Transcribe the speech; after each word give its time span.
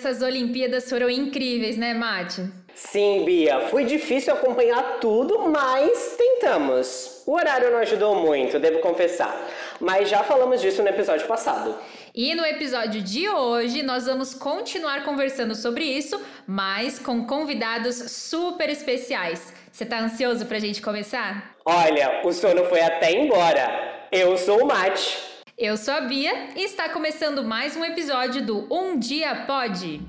essas 0.00 0.22
Olimpíadas 0.22 0.88
foram 0.88 1.10
incríveis, 1.10 1.76
né, 1.76 1.92
Mate? 1.92 2.42
Sim, 2.74 3.24
Bia, 3.24 3.68
foi 3.68 3.84
difícil 3.84 4.32
acompanhar 4.32 4.98
tudo, 4.98 5.38
mas 5.50 6.16
tentamos. 6.16 7.22
O 7.26 7.32
horário 7.34 7.70
não 7.70 7.78
ajudou 7.78 8.14
muito, 8.14 8.58
devo 8.58 8.78
confessar, 8.78 9.46
mas 9.78 10.08
já 10.08 10.22
falamos 10.24 10.60
disso 10.62 10.82
no 10.82 10.88
episódio 10.88 11.26
passado. 11.26 11.76
E 12.14 12.34
no 12.34 12.44
episódio 12.44 13.02
de 13.02 13.28
hoje 13.28 13.82
nós 13.82 14.06
vamos 14.06 14.34
continuar 14.34 15.04
conversando 15.04 15.54
sobre 15.54 15.84
isso, 15.84 16.18
mas 16.46 16.98
com 16.98 17.26
convidados 17.26 17.96
super 18.10 18.70
especiais. 18.70 19.52
Você 19.70 19.84
tá 19.84 20.00
ansioso 20.00 20.46
pra 20.46 20.58
gente 20.58 20.80
começar? 20.80 21.54
Olha, 21.64 22.22
o 22.24 22.32
sono 22.32 22.64
foi 22.64 22.80
até 22.80 23.12
embora. 23.12 24.06
Eu 24.10 24.36
sou 24.38 24.62
o 24.62 24.66
Mate. 24.66 25.29
Eu 25.60 25.76
sou 25.76 25.92
a 25.92 26.00
Bia 26.00 26.32
e 26.56 26.64
está 26.64 26.88
começando 26.88 27.44
mais 27.44 27.76
um 27.76 27.84
episódio 27.84 28.42
do 28.42 28.66
Um 28.74 28.98
Dia 28.98 29.44
Pode. 29.44 30.00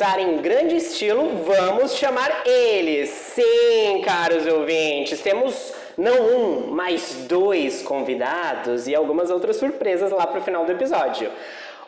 Começar 0.00 0.18
em 0.18 0.38
grande 0.38 0.76
estilo, 0.76 1.44
vamos 1.44 1.94
chamar 1.94 2.46
eles. 2.46 3.10
Sim, 3.10 4.00
caros 4.02 4.46
ouvintes, 4.46 5.20
temos 5.20 5.74
não 5.98 6.14
um, 6.22 6.66
mas 6.70 7.26
dois 7.28 7.82
convidados 7.82 8.88
e 8.88 8.94
algumas 8.94 9.30
outras 9.30 9.56
surpresas 9.56 10.10
lá 10.10 10.26
pro 10.26 10.40
final 10.40 10.64
do 10.64 10.72
episódio. 10.72 11.30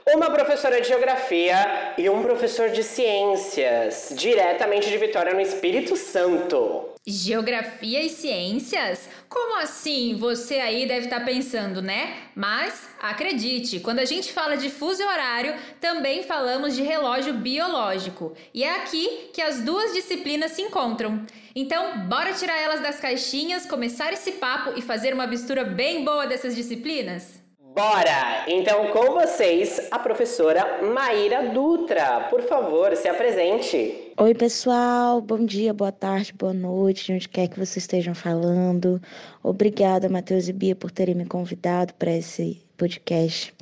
Uma 0.05 0.31
professora 0.31 0.81
de 0.81 0.89
geografia 0.89 1.95
e 1.97 2.11
um 2.11 2.22
professor 2.22 2.70
de 2.70 2.83
ciências, 2.83 4.12
diretamente 4.17 4.91
de 4.91 4.98
Vitória 4.98 5.33
no 5.33 5.41
Espírito 5.41 5.97
Santo. 5.97 6.89
Geografia 7.06 8.03
e 8.03 8.08
ciências? 8.08 9.08
Como 9.28 9.61
assim? 9.61 10.17
Você 10.19 10.56
aí 10.56 10.86
deve 10.86 11.06
estar 11.06 11.25
pensando, 11.25 11.80
né? 11.80 12.17
Mas 12.34 12.89
acredite, 13.00 13.78
quando 13.78 14.00
a 14.00 14.05
gente 14.05 14.33
fala 14.33 14.56
de 14.56 14.70
fuso 14.70 15.05
horário, 15.05 15.55
também 15.80 16.25
falamos 16.25 16.75
de 16.75 16.83
relógio 16.83 17.34
biológico. 17.34 18.34
E 18.53 18.64
é 18.64 18.77
aqui 18.77 19.30
que 19.33 19.41
as 19.41 19.61
duas 19.61 19.92
disciplinas 19.92 20.50
se 20.50 20.62
encontram. 20.62 21.25
Então, 21.55 22.06
bora 22.08 22.33
tirar 22.33 22.61
elas 22.61 22.80
das 22.80 22.98
caixinhas, 22.98 23.67
começar 23.67 24.12
esse 24.12 24.33
papo 24.33 24.73
e 24.77 24.83
fazer 24.83 25.14
uma 25.14 25.28
mistura 25.28 25.62
bem 25.62 26.05
boa 26.05 26.27
dessas 26.27 26.56
disciplinas? 26.56 27.41
Bora! 27.74 28.44
Então, 28.48 28.88
com 28.88 29.14
vocês, 29.14 29.88
a 29.90 29.98
professora 29.98 30.82
Maíra 30.82 31.48
Dutra. 31.54 32.28
Por 32.28 32.42
favor, 32.42 32.94
se 32.94 33.08
apresente. 33.08 34.12
Oi, 34.18 34.34
pessoal. 34.34 35.22
Bom 35.22 35.42
dia, 35.42 35.72
boa 35.72 35.90
tarde, 35.90 36.34
boa 36.34 36.52
noite, 36.52 37.06
de 37.06 37.12
onde 37.14 37.28
quer 37.30 37.48
que 37.48 37.56
vocês 37.56 37.78
estejam 37.78 38.14
falando. 38.14 39.00
Obrigada, 39.42 40.06
Matheus 40.11 40.48
e 40.48 40.52
Bia, 40.52 40.77
por 40.77 40.90
terem 40.90 41.14
me 41.14 41.24
convidado 41.24 41.94
para 41.94 42.12
esse 42.12 42.62
podcast. 42.77 43.55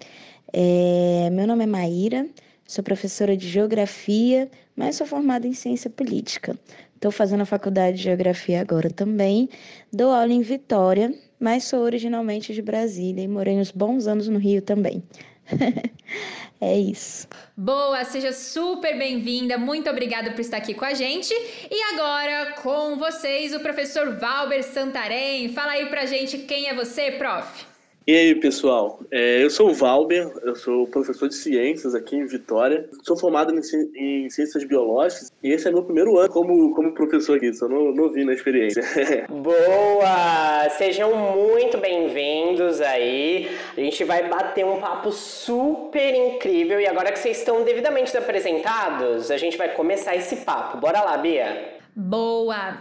É, 0.53 1.31
meu 1.31 1.47
nome 1.47 1.63
é 1.63 1.69
Maíra, 1.69 2.27
sou 2.67 2.83
professora 2.83 3.37
de 3.37 3.49
Geografia, 3.49 4.51
mas 4.75 4.97
sou 4.97 5.07
formada 5.07 5.47
em 5.47 5.53
Ciência 5.53 5.89
Política. 5.89 6.59
Estou 6.97 7.13
fazendo 7.13 7.43
a 7.43 7.47
faculdade 7.47 7.99
de 7.99 8.03
Geografia 8.03 8.61
agora 8.61 8.91
também. 8.91 9.49
Dou 9.93 10.11
aula 10.11 10.33
em 10.33 10.43
Vitória, 10.43 11.15
mas 11.41 11.65
sou 11.65 11.81
originalmente 11.81 12.53
de 12.53 12.61
Brasília 12.61 13.25
e 13.25 13.29
morei 13.29 13.57
uns 13.57 13.71
bons 13.71 14.07
anos 14.07 14.29
no 14.29 14.39
Rio 14.39 14.61
também. 14.61 15.03
é 16.61 16.79
isso. 16.79 17.27
Boa, 17.57 18.05
seja 18.05 18.33
super 18.33 18.97
bem-vinda. 18.99 19.57
Muito 19.57 19.89
obrigada 19.89 20.31
por 20.33 20.41
estar 20.41 20.59
aqui 20.59 20.75
com 20.75 20.85
a 20.85 20.93
gente. 20.93 21.33
E 21.71 21.83
agora, 21.95 22.53
com 22.63 22.99
vocês, 22.99 23.55
o 23.55 23.61
professor 23.61 24.19
Valber 24.19 24.63
Santarém. 24.63 25.49
Fala 25.53 25.73
aí 25.73 25.87
pra 25.87 26.05
gente 26.05 26.39
quem 26.39 26.69
é 26.69 26.75
você, 26.75 27.13
prof. 27.13 27.70
E 28.07 28.17
aí, 28.17 28.35
pessoal? 28.35 28.99
É, 29.11 29.43
eu 29.45 29.51
sou 29.51 29.71
o 29.71 29.75
Valber, 29.75 30.33
eu 30.43 30.57
sou 30.57 30.87
professor 30.89 31.29
de 31.29 31.35
ciências 31.35 31.95
aqui 31.95 32.17
em 32.17 32.27
Vitória. 32.27 32.89
Sou 33.05 33.17
formado 33.17 33.55
em, 33.55 33.63
ci- 33.63 33.91
em 33.95 34.29
ciências 34.31 34.65
biológicas 34.65 35.31
e 35.43 35.53
esse 35.53 35.69
é 35.69 35.71
meu 35.71 35.85
primeiro 35.85 36.19
ano 36.19 36.29
como, 36.31 36.75
como 36.75 36.93
professor 36.95 37.37
aqui, 37.37 37.53
sou 37.55 37.69
no- 37.69 37.95
novinho 37.95 38.27
na 38.27 38.33
experiência. 38.33 38.83
Boa! 39.31 40.69
Sejam 40.71 41.15
muito 41.37 41.79
bem-vindos 41.79 42.81
aí. 42.81 43.49
A 43.77 43.81
gente 43.81 44.03
vai 44.03 44.29
bater 44.29 44.65
um 44.65 44.81
papo 44.81 45.13
super 45.13 46.13
incrível 46.15 46.81
e 46.81 46.87
agora 46.87 47.13
que 47.13 47.19
vocês 47.19 47.39
estão 47.39 47.63
devidamente 47.63 48.17
apresentados, 48.17 49.31
a 49.31 49.37
gente 49.37 49.57
vai 49.59 49.69
começar 49.75 50.17
esse 50.17 50.37
papo. 50.37 50.79
Bora 50.79 51.01
lá, 51.03 51.17
Bia. 51.19 51.75
Boa! 51.95 52.79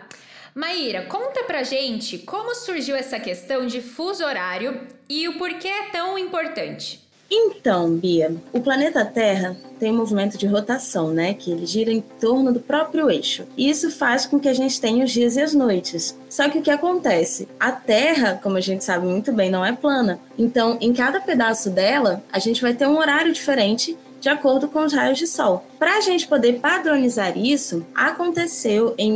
Maíra, 0.60 1.04
conta 1.04 1.46
pra 1.46 1.64
gente 1.64 2.18
como 2.18 2.54
surgiu 2.54 2.94
essa 2.94 3.18
questão 3.18 3.66
de 3.66 3.80
fuso 3.80 4.26
horário 4.26 4.82
e 5.08 5.26
o 5.26 5.38
porquê 5.38 5.70
é 5.70 5.90
tão 5.90 6.20
importante. 6.20 7.00
Então, 7.32 7.96
Bia, 7.96 8.36
o 8.52 8.60
planeta 8.60 9.06
Terra 9.06 9.56
tem 9.80 9.90
um 9.90 9.96
movimento 9.96 10.38
de 10.38 10.46
rotação, 10.46 11.12
né? 11.12 11.34
Que 11.34 11.50
ele 11.50 11.66
gira 11.66 11.94
em 11.94 12.02
torno 12.02 12.52
do 12.52 12.60
próprio 12.60 13.10
eixo. 13.10 13.46
E 13.56 13.70
isso 13.70 13.90
faz 13.90 14.26
com 14.26 14.38
que 14.38 14.50
a 14.50 14.54
gente 14.54 14.82
tenha 14.82 15.06
os 15.06 15.12
dias 15.12 15.38
e 15.38 15.42
as 15.42 15.54
noites. 15.54 16.20
Só 16.30 16.50
que 16.50 16.58
o 16.58 16.62
que 16.62 16.72
acontece? 16.72 17.48
A 17.58 17.72
Terra, 17.72 18.38
como 18.44 18.58
a 18.58 18.62
gente 18.62 18.84
sabe 18.84 19.08
muito 19.08 19.32
bem, 19.32 19.50
não 19.50 19.64
é 19.64 19.72
plana. 19.72 20.20
Então, 20.38 20.78
em 20.82 20.92
cada 20.92 21.22
pedaço 21.22 21.70
dela, 21.70 22.22
a 22.34 22.40
gente 22.40 22.62
vai 22.62 22.74
ter 22.74 22.86
um 22.86 22.98
horário 22.98 23.32
diferente 23.32 23.98
de 24.20 24.30
acordo 24.30 24.68
com 24.68 24.84
os 24.84 24.94
raios 24.94 25.18
de 25.18 25.26
sol. 25.28 25.66
Para 25.78 25.98
a 25.98 26.02
gente 26.02 26.28
poder 26.28 26.60
padronizar 26.60 27.38
isso, 27.38 27.86
aconteceu 27.96 28.94
em 28.98 29.12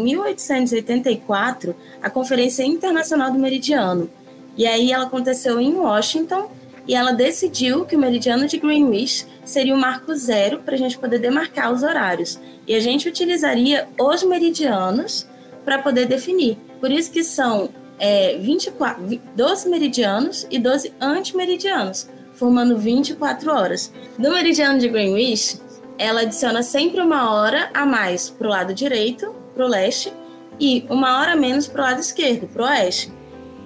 1884 0.78 1.76
a 2.02 2.10
Conferência 2.10 2.64
Internacional 2.64 3.32
do 3.32 3.40
Meridiano. 3.40 4.10
E 4.58 4.66
aí 4.68 4.92
ela 4.92 5.06
aconteceu 5.06 5.60
em 5.60 5.74
Washington 5.74 6.50
e 6.88 6.96
ela 6.96 7.12
decidiu 7.14 7.86
que 7.86 7.96
o 7.96 8.00
meridiano 8.00 8.46
de 8.48 8.58
Greenwich 8.58 9.26
seria 9.46 9.74
o 9.74 9.78
marco 9.78 10.14
zero 10.16 10.60
para 10.60 10.76
a 10.76 10.78
gente 10.78 10.98
poder 10.98 11.20
demarcar 11.20 11.72
os 11.72 11.82
horários. 11.82 12.40
E 12.68 12.76
a 12.76 12.80
gente 12.80 13.08
utilizaria 13.08 13.88
os 14.00 14.24
meridianos 14.24 15.28
para 15.66 15.80
poder 15.80 16.06
definir. 16.06 16.58
Por 16.80 16.92
isso 16.92 17.10
que 17.12 17.24
são 17.24 17.70
é, 18.00 18.38
24, 18.38 19.04
vi- 19.06 19.22
12 19.36 19.70
meridianos 19.70 20.46
e 20.52 20.60
12 20.60 20.94
antimeridianos, 21.00 22.08
formando 22.44 22.78
24 22.78 23.50
horas. 23.54 23.94
No 24.18 24.34
meridiano 24.34 24.78
de 24.78 24.90
Greenwich, 24.90 25.62
ela 25.98 26.24
adiciona 26.24 26.62
sempre 26.62 27.00
uma 27.00 27.34
hora 27.34 27.70
a 27.74 27.86
mais 27.86 28.30
para 28.30 28.48
o 28.48 28.50
lado 28.50 28.74
direito, 28.74 29.34
para 29.54 29.66
o 29.66 29.70
leste, 29.70 30.12
e 30.60 30.86
uma 30.90 31.22
hora 31.22 31.32
a 31.32 31.36
menos 31.38 31.68
para 31.68 31.82
o 31.82 31.86
lado 31.86 32.02
esquerdo, 32.02 32.46
para 32.48 32.64
o 32.64 32.66
oeste. 32.66 33.10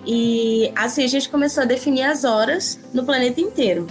E 0.05 0.71
assim 0.75 1.03
a 1.03 1.07
gente 1.07 1.27
começou 1.27 1.63
a 1.63 1.65
definir 1.65 2.03
as 2.03 2.23
horas 2.23 2.79
no 2.93 3.03
planeta 3.03 3.41
inteiro. 3.41 3.87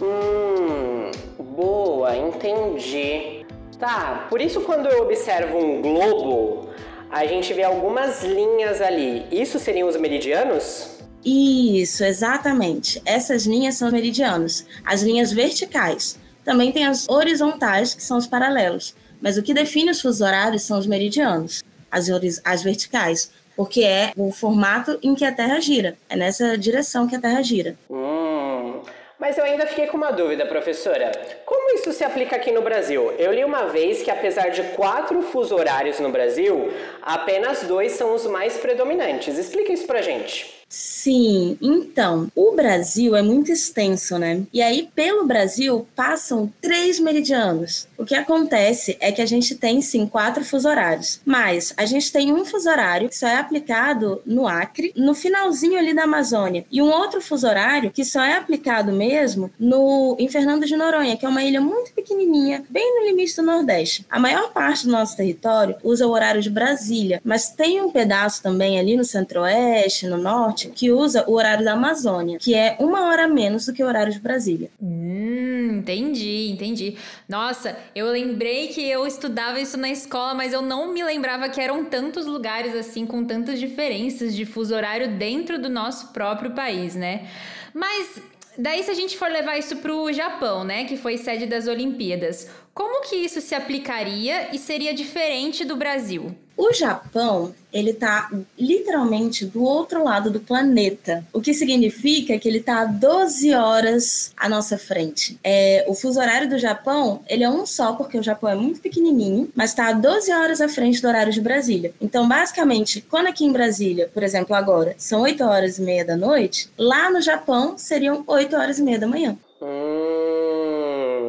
Hum, 0.00 1.10
boa, 1.54 2.16
entendi. 2.16 3.44
Tá, 3.78 4.26
por 4.30 4.40
isso 4.40 4.62
quando 4.62 4.86
eu 4.86 5.02
observo 5.02 5.58
um 5.58 5.82
globo, 5.82 6.70
a 7.10 7.26
gente 7.26 7.52
vê 7.52 7.64
algumas 7.64 8.24
linhas 8.24 8.80
ali. 8.80 9.26
Isso 9.30 9.58
seriam 9.58 9.86
os 9.86 9.96
meridianos? 9.98 10.95
Isso, 11.28 12.04
exatamente. 12.04 13.02
Essas 13.04 13.46
linhas 13.46 13.74
são 13.74 13.88
os 13.88 13.92
meridianos, 13.92 14.64
as 14.84 15.02
linhas 15.02 15.32
verticais. 15.32 16.16
Também 16.44 16.70
tem 16.70 16.86
as 16.86 17.08
horizontais, 17.08 17.92
que 17.94 18.02
são 18.02 18.16
os 18.16 18.28
paralelos. 18.28 18.94
Mas 19.20 19.36
o 19.36 19.42
que 19.42 19.52
define 19.52 19.90
os 19.90 20.00
fusos 20.00 20.20
horários 20.20 20.62
são 20.62 20.78
os 20.78 20.86
meridianos, 20.86 21.64
as, 21.90 22.06
as 22.44 22.62
verticais, 22.62 23.32
porque 23.56 23.82
é 23.82 24.12
o 24.16 24.30
formato 24.30 25.00
em 25.02 25.16
que 25.16 25.24
a 25.24 25.32
Terra 25.32 25.58
gira. 25.58 25.98
É 26.08 26.14
nessa 26.14 26.56
direção 26.56 27.08
que 27.08 27.16
a 27.16 27.20
Terra 27.20 27.42
gira. 27.42 27.76
Hum, 27.90 28.82
mas 29.18 29.36
eu 29.36 29.42
ainda 29.42 29.66
fiquei 29.66 29.88
com 29.88 29.96
uma 29.96 30.12
dúvida, 30.12 30.46
professora. 30.46 31.10
Como 31.44 31.74
isso 31.74 31.92
se 31.92 32.04
aplica 32.04 32.36
aqui 32.36 32.52
no 32.52 32.62
Brasil? 32.62 33.10
Eu 33.18 33.32
li 33.32 33.44
uma 33.44 33.66
vez 33.66 34.00
que 34.00 34.12
apesar 34.12 34.50
de 34.50 34.62
quatro 34.76 35.20
fuso 35.22 35.56
horários 35.56 35.98
no 35.98 36.10
Brasil, 36.10 36.70
apenas 37.02 37.64
dois 37.64 37.92
são 37.92 38.14
os 38.14 38.26
mais 38.26 38.56
predominantes. 38.58 39.36
Explica 39.36 39.72
isso 39.72 39.88
pra 39.88 40.00
gente. 40.00 40.55
Sim, 40.68 41.56
então, 41.62 42.30
o 42.34 42.52
Brasil 42.52 43.14
é 43.14 43.22
muito 43.22 43.52
extenso, 43.52 44.18
né? 44.18 44.42
E 44.52 44.60
aí, 44.60 44.88
pelo 44.94 45.24
Brasil, 45.24 45.86
passam 45.94 46.52
três 46.60 46.98
meridianos. 46.98 47.86
O 47.96 48.04
que 48.04 48.14
acontece 48.14 48.96
é 49.00 49.12
que 49.12 49.22
a 49.22 49.26
gente 49.26 49.54
tem, 49.54 49.80
sim, 49.80 50.06
quatro 50.06 50.44
fuso 50.44 50.68
horários, 50.68 51.20
mas 51.24 51.72
a 51.76 51.86
gente 51.86 52.10
tem 52.10 52.32
um 52.32 52.44
fuso 52.44 52.68
horário 52.68 53.08
que 53.08 53.16
só 53.16 53.28
é 53.28 53.36
aplicado 53.36 54.20
no 54.26 54.48
Acre, 54.48 54.92
no 54.96 55.14
finalzinho 55.14 55.78
ali 55.78 55.94
da 55.94 56.02
Amazônia, 56.02 56.66
e 56.70 56.82
um 56.82 56.90
outro 56.90 57.20
fuso 57.20 57.46
horário 57.46 57.92
que 57.92 58.04
só 58.04 58.22
é 58.22 58.36
aplicado 58.36 58.92
mesmo 58.92 59.50
no, 59.58 60.16
em 60.18 60.28
Fernando 60.28 60.66
de 60.66 60.76
Noronha, 60.76 61.16
que 61.16 61.24
é 61.24 61.28
uma 61.28 61.44
ilha 61.44 61.60
muito 61.60 61.92
pequenininha, 61.92 62.64
bem 62.68 63.00
no 63.00 63.06
limite 63.06 63.36
do 63.36 63.42
Nordeste. 63.42 64.04
A 64.10 64.18
maior 64.18 64.52
parte 64.52 64.84
do 64.84 64.92
nosso 64.92 65.16
território 65.16 65.76
usa 65.84 66.06
o 66.06 66.10
horário 66.10 66.42
de 66.42 66.50
Brasília, 66.50 67.20
mas 67.24 67.50
tem 67.50 67.80
um 67.80 67.90
pedaço 67.92 68.42
também 68.42 68.78
ali 68.78 68.96
no 68.96 69.04
centro-oeste, 69.04 70.08
no 70.08 70.18
norte, 70.18 70.55
que 70.74 70.90
usa 70.90 71.24
o 71.26 71.32
horário 71.34 71.64
da 71.64 71.72
Amazônia, 71.72 72.38
que 72.38 72.54
é 72.54 72.76
uma 72.80 73.06
hora 73.06 73.28
menos 73.28 73.66
do 73.66 73.72
que 73.72 73.82
o 73.82 73.86
horário 73.86 74.12
de 74.12 74.18
Brasília. 74.18 74.70
Hum, 74.82 75.78
entendi, 75.78 76.50
entendi. 76.50 76.96
Nossa, 77.28 77.76
eu 77.94 78.06
lembrei 78.10 78.68
que 78.68 78.88
eu 78.88 79.06
estudava 79.06 79.60
isso 79.60 79.76
na 79.76 79.90
escola, 79.90 80.34
mas 80.34 80.52
eu 80.52 80.62
não 80.62 80.92
me 80.92 81.02
lembrava 81.02 81.48
que 81.48 81.60
eram 81.60 81.84
tantos 81.84 82.26
lugares 82.26 82.74
assim, 82.74 83.06
com 83.06 83.24
tantas 83.24 83.58
diferenças 83.58 84.34
de 84.34 84.44
fuso 84.44 84.74
horário 84.74 85.16
dentro 85.16 85.60
do 85.60 85.68
nosso 85.68 86.08
próprio 86.12 86.52
país, 86.52 86.94
né? 86.94 87.28
Mas 87.74 88.20
daí, 88.58 88.82
se 88.82 88.90
a 88.90 88.94
gente 88.94 89.16
for 89.16 89.30
levar 89.30 89.58
isso 89.58 89.76
para 89.76 89.94
o 89.94 90.12
Japão, 90.12 90.64
né, 90.64 90.84
que 90.84 90.96
foi 90.96 91.18
sede 91.18 91.46
das 91.46 91.66
Olimpíadas, 91.66 92.48
como 92.76 93.00
que 93.00 93.16
isso 93.16 93.40
se 93.40 93.54
aplicaria 93.54 94.54
e 94.54 94.58
seria 94.58 94.92
diferente 94.92 95.64
do 95.64 95.76
Brasil? 95.76 96.36
O 96.54 96.74
Japão, 96.74 97.54
ele 97.72 97.90
está 97.90 98.30
literalmente 98.58 99.46
do 99.46 99.62
outro 99.62 100.04
lado 100.04 100.30
do 100.30 100.40
planeta, 100.40 101.24
o 101.32 101.40
que 101.40 101.54
significa 101.54 102.38
que 102.38 102.46
ele 102.46 102.58
está 102.58 102.80
a 102.80 102.84
12 102.84 103.54
horas 103.54 104.32
à 104.36 104.46
nossa 104.46 104.76
frente. 104.76 105.38
É, 105.42 105.86
o 105.88 105.94
fuso 105.94 106.20
horário 106.20 106.50
do 106.50 106.58
Japão, 106.58 107.22
ele 107.26 107.44
é 107.44 107.48
um 107.48 107.64
só, 107.64 107.94
porque 107.94 108.18
o 108.18 108.22
Japão 108.22 108.50
é 108.50 108.54
muito 108.54 108.80
pequenininho, 108.80 109.50
mas 109.54 109.70
está 109.70 109.88
a 109.88 109.92
12 109.92 110.30
horas 110.30 110.60
à 110.60 110.68
frente 110.68 111.00
do 111.00 111.08
horário 111.08 111.32
de 111.32 111.40
Brasília. 111.40 111.94
Então, 111.98 112.28
basicamente, 112.28 113.00
quando 113.00 113.28
aqui 113.28 113.46
em 113.46 113.52
Brasília, 113.52 114.10
por 114.12 114.22
exemplo, 114.22 114.54
agora, 114.54 114.94
são 114.98 115.22
8 115.22 115.42
horas 115.44 115.78
e 115.78 115.82
meia 115.82 116.04
da 116.04 116.16
noite, 116.16 116.68
lá 116.76 117.10
no 117.10 117.22
Japão 117.22 117.78
seriam 117.78 118.22
8 118.26 118.54
horas 118.54 118.78
e 118.78 118.82
meia 118.82 118.98
da 118.98 119.06
manhã. 119.06 119.38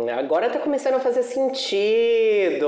Hum, 0.08 0.10
agora 0.10 0.50
tá 0.50 0.60
começando 0.60 0.96
a 0.96 1.00
fazer 1.00 1.24
sentido. 1.24 2.68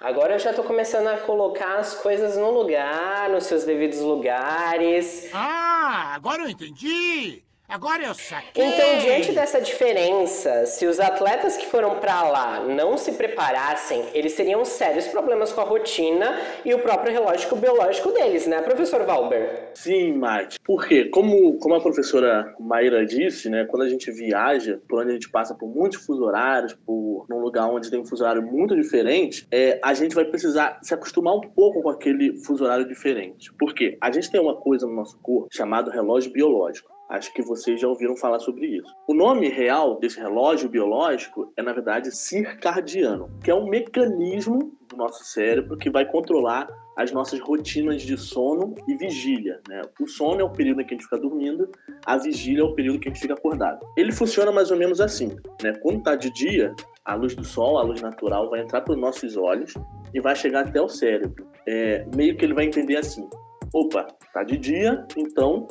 Agora 0.00 0.34
eu 0.34 0.38
já 0.38 0.52
tô 0.52 0.64
começando 0.64 1.06
a 1.06 1.18
colocar 1.18 1.76
as 1.76 1.94
coisas 1.94 2.36
no 2.36 2.50
lugar, 2.50 3.30
nos 3.30 3.44
seus 3.44 3.64
devidos 3.64 4.00
lugares. 4.00 5.30
Ah, 5.32 6.12
agora 6.14 6.42
eu 6.42 6.48
entendi. 6.48 7.44
Agora 7.66 8.04
eu 8.04 8.14
saquei. 8.14 8.62
Então, 8.62 8.98
diante 8.98 9.32
dessa 9.32 9.58
diferença, 9.60 10.66
se 10.66 10.86
os 10.86 11.00
atletas 11.00 11.56
que 11.56 11.66
foram 11.66 11.98
para 11.98 12.22
lá 12.22 12.60
não 12.60 12.98
se 12.98 13.12
preparassem, 13.12 14.04
eles 14.12 14.36
teriam 14.36 14.64
sérios 14.66 15.08
problemas 15.08 15.50
com 15.50 15.62
a 15.62 15.64
rotina 15.64 16.38
e 16.64 16.74
o 16.74 16.78
próprio 16.80 17.12
relógio 17.12 17.56
biológico 17.56 18.12
deles, 18.12 18.46
né, 18.46 18.60
professor 18.60 19.04
Valber? 19.04 19.70
Sim, 19.74 20.12
Mate. 20.12 20.60
Porque, 20.62 21.06
como, 21.06 21.58
como 21.58 21.74
a 21.74 21.80
professora 21.80 22.54
Maíra 22.60 23.04
disse, 23.04 23.48
né, 23.48 23.64
quando 23.64 23.82
a 23.82 23.88
gente 23.88 24.10
viaja, 24.10 24.80
por 24.86 25.00
onde 25.00 25.10
a 25.10 25.14
gente 25.14 25.30
passa 25.30 25.54
por 25.54 25.66
muitos 25.66 26.04
fuso 26.04 26.22
horários, 26.22 26.74
por 26.74 27.24
num 27.28 27.40
lugar 27.40 27.66
onde 27.66 27.90
tem 27.90 27.98
um 27.98 28.04
fuso 28.04 28.22
horário 28.22 28.42
muito 28.42 28.76
diferente, 28.76 29.48
é, 29.50 29.80
a 29.82 29.94
gente 29.94 30.14
vai 30.14 30.26
precisar 30.26 30.78
se 30.82 30.92
acostumar 30.92 31.34
um 31.34 31.40
pouco 31.40 31.82
com 31.82 31.88
aquele 31.88 32.36
fuso 32.44 32.62
horário 32.62 32.86
diferente. 32.86 33.52
Por 33.54 33.74
quê? 33.74 33.96
A 34.00 34.12
gente 34.12 34.30
tem 34.30 34.40
uma 34.40 34.54
coisa 34.54 34.86
no 34.86 34.94
nosso 34.94 35.18
corpo 35.18 35.48
chamado 35.50 35.90
relógio 35.90 36.30
biológico. 36.30 36.93
Acho 37.08 37.32
que 37.32 37.42
vocês 37.42 37.80
já 37.80 37.86
ouviram 37.86 38.16
falar 38.16 38.38
sobre 38.38 38.66
isso. 38.66 38.94
O 39.06 39.14
nome 39.14 39.48
real 39.48 39.98
desse 39.98 40.18
relógio 40.18 40.68
biológico 40.68 41.52
é, 41.56 41.62
na 41.62 41.72
verdade, 41.72 42.14
circadiano, 42.14 43.30
que 43.42 43.50
é 43.50 43.54
um 43.54 43.68
mecanismo 43.68 44.74
do 44.88 44.96
nosso 44.96 45.24
cérebro 45.24 45.76
que 45.76 45.90
vai 45.90 46.10
controlar 46.10 46.66
as 46.96 47.12
nossas 47.12 47.40
rotinas 47.40 48.02
de 48.02 48.16
sono 48.16 48.74
e 48.88 48.96
vigília. 48.96 49.60
Né? 49.68 49.82
O 50.00 50.06
sono 50.06 50.40
é 50.40 50.44
o 50.44 50.50
período 50.50 50.80
em 50.80 50.86
que 50.86 50.94
a 50.94 50.96
gente 50.96 51.04
fica 51.04 51.18
dormindo, 51.18 51.68
a 52.06 52.16
vigília 52.16 52.62
é 52.62 52.64
o 52.64 52.74
período 52.74 53.00
que 53.00 53.08
a 53.08 53.12
gente 53.12 53.20
fica 53.20 53.34
acordado. 53.34 53.84
Ele 53.96 54.12
funciona 54.12 54.50
mais 54.50 54.70
ou 54.70 54.76
menos 54.76 55.00
assim. 55.00 55.36
Né? 55.62 55.72
Quando 55.82 55.98
está 55.98 56.16
de 56.16 56.30
dia, 56.30 56.74
a 57.04 57.14
luz 57.14 57.34
do 57.34 57.44
sol, 57.44 57.78
a 57.78 57.82
luz 57.82 58.00
natural, 58.00 58.48
vai 58.48 58.60
entrar 58.60 58.80
pelos 58.80 59.00
nossos 59.00 59.36
olhos 59.36 59.74
e 60.14 60.20
vai 60.20 60.34
chegar 60.34 60.66
até 60.66 60.80
o 60.80 60.88
cérebro. 60.88 61.46
É, 61.66 62.06
meio 62.14 62.36
que 62.36 62.44
ele 62.44 62.54
vai 62.54 62.64
entender 62.64 62.96
assim: 62.96 63.28
opa, 63.72 64.06
tá 64.32 64.44
de 64.44 64.56
dia, 64.56 65.04
então 65.16 65.66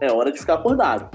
é 0.00 0.10
hora 0.12 0.30
de 0.30 0.38
ficar 0.38 0.54
acordado. 0.54 1.10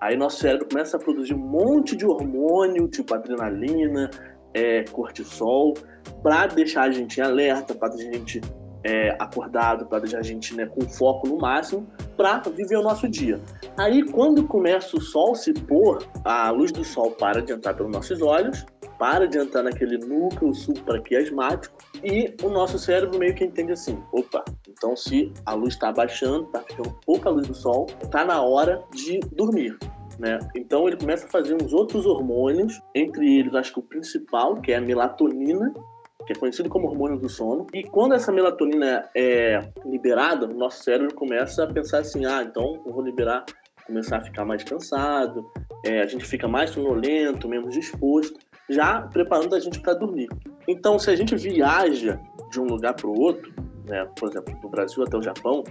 Aí 0.00 0.16
nosso 0.16 0.38
cérebro 0.38 0.68
começa 0.68 0.96
a 0.96 1.00
produzir 1.00 1.34
um 1.34 1.38
monte 1.38 1.96
de 1.96 2.06
hormônio, 2.06 2.86
tipo 2.88 3.14
adrenalina, 3.14 4.10
é, 4.54 4.84
cortisol, 4.84 5.74
para 6.22 6.46
deixar 6.46 6.82
a 6.84 6.90
gente 6.90 7.20
alerta, 7.20 7.74
para 7.74 7.88
deixar 7.88 8.10
a 8.10 8.14
gente 8.14 8.40
é, 8.84 9.10
acordado, 9.18 9.86
para 9.86 10.00
deixar 10.00 10.18
a 10.18 10.22
gente 10.22 10.54
né, 10.54 10.66
com 10.66 10.82
foco 10.88 11.26
no 11.26 11.36
máximo, 11.36 11.86
para 12.16 12.38
viver 12.38 12.76
o 12.76 12.82
nosso 12.82 13.08
dia. 13.08 13.40
Aí, 13.76 14.04
quando 14.04 14.46
começa 14.46 14.96
o 14.96 15.00
sol 15.00 15.34
se 15.34 15.52
pôr, 15.52 16.06
a 16.24 16.50
luz 16.50 16.72
do 16.72 16.84
sol 16.84 17.10
para 17.12 17.42
de 17.42 17.52
entrar 17.52 17.74
pelos 17.74 17.92
nossos 17.92 18.22
olhos, 18.22 18.64
para 18.98 19.26
de 19.26 19.38
entrar 19.38 19.62
naquele 19.62 19.98
núcleo 19.98 20.54
supraquiasmático 20.54 21.76
e 22.02 22.34
o 22.42 22.48
nosso 22.48 22.78
cérebro 22.78 23.18
meio 23.18 23.34
que 23.34 23.44
entende 23.44 23.72
assim: 23.72 24.02
opa, 24.12 24.44
então 24.68 24.96
se 24.96 25.32
a 25.46 25.54
luz 25.54 25.74
está 25.74 25.92
baixando, 25.92 26.46
está 26.46 26.60
ficando 26.60 26.98
pouca 27.06 27.30
luz 27.30 27.46
do 27.46 27.54
sol, 27.54 27.86
está 28.02 28.24
na 28.24 28.42
hora 28.42 28.82
de 28.92 29.20
dormir. 29.32 29.78
Né? 30.18 30.38
Então 30.56 30.88
ele 30.88 30.96
começa 30.96 31.26
a 31.26 31.30
fazer 31.30 31.54
uns 31.54 31.72
outros 31.72 32.04
hormônios, 32.04 32.80
entre 32.94 33.38
eles 33.38 33.54
acho 33.54 33.72
que 33.72 33.78
o 33.78 33.82
principal, 33.82 34.60
que 34.60 34.72
é 34.72 34.76
a 34.76 34.80
melatonina, 34.80 35.72
que 36.26 36.32
é 36.32 36.36
conhecido 36.36 36.68
como 36.68 36.88
hormônio 36.88 37.18
do 37.18 37.28
sono. 37.28 37.66
E 37.72 37.84
quando 37.84 38.14
essa 38.14 38.32
melatonina 38.32 39.08
é 39.14 39.60
liberada, 39.86 40.46
o 40.46 40.54
nosso 40.54 40.82
cérebro 40.82 41.14
começa 41.14 41.64
a 41.64 41.66
pensar 41.72 42.00
assim: 42.00 42.26
ah, 42.26 42.42
então 42.42 42.82
eu 42.84 42.92
vou 42.92 43.02
liberar, 43.02 43.44
começar 43.86 44.18
a 44.18 44.20
ficar 44.22 44.44
mais 44.44 44.64
cansado, 44.64 45.50
é, 45.84 46.00
a 46.00 46.06
gente 46.06 46.24
fica 46.24 46.48
mais 46.48 46.70
sonolento, 46.70 47.48
menos 47.48 47.72
disposto, 47.72 48.38
já 48.68 49.02
preparando 49.02 49.54
a 49.54 49.60
gente 49.60 49.80
para 49.80 49.94
dormir. 49.94 50.28
Então, 50.66 50.98
se 50.98 51.10
a 51.10 51.16
gente 51.16 51.34
viaja 51.36 52.20
de 52.50 52.60
um 52.60 52.64
lugar 52.64 52.94
para 52.94 53.06
o 53.06 53.18
outro, 53.18 53.52
né, 53.86 54.06
por 54.18 54.28
exemplo, 54.28 54.54
do 54.60 54.68
Brasil 54.68 55.02
até 55.02 55.16
o 55.16 55.22
Japão, 55.22 55.64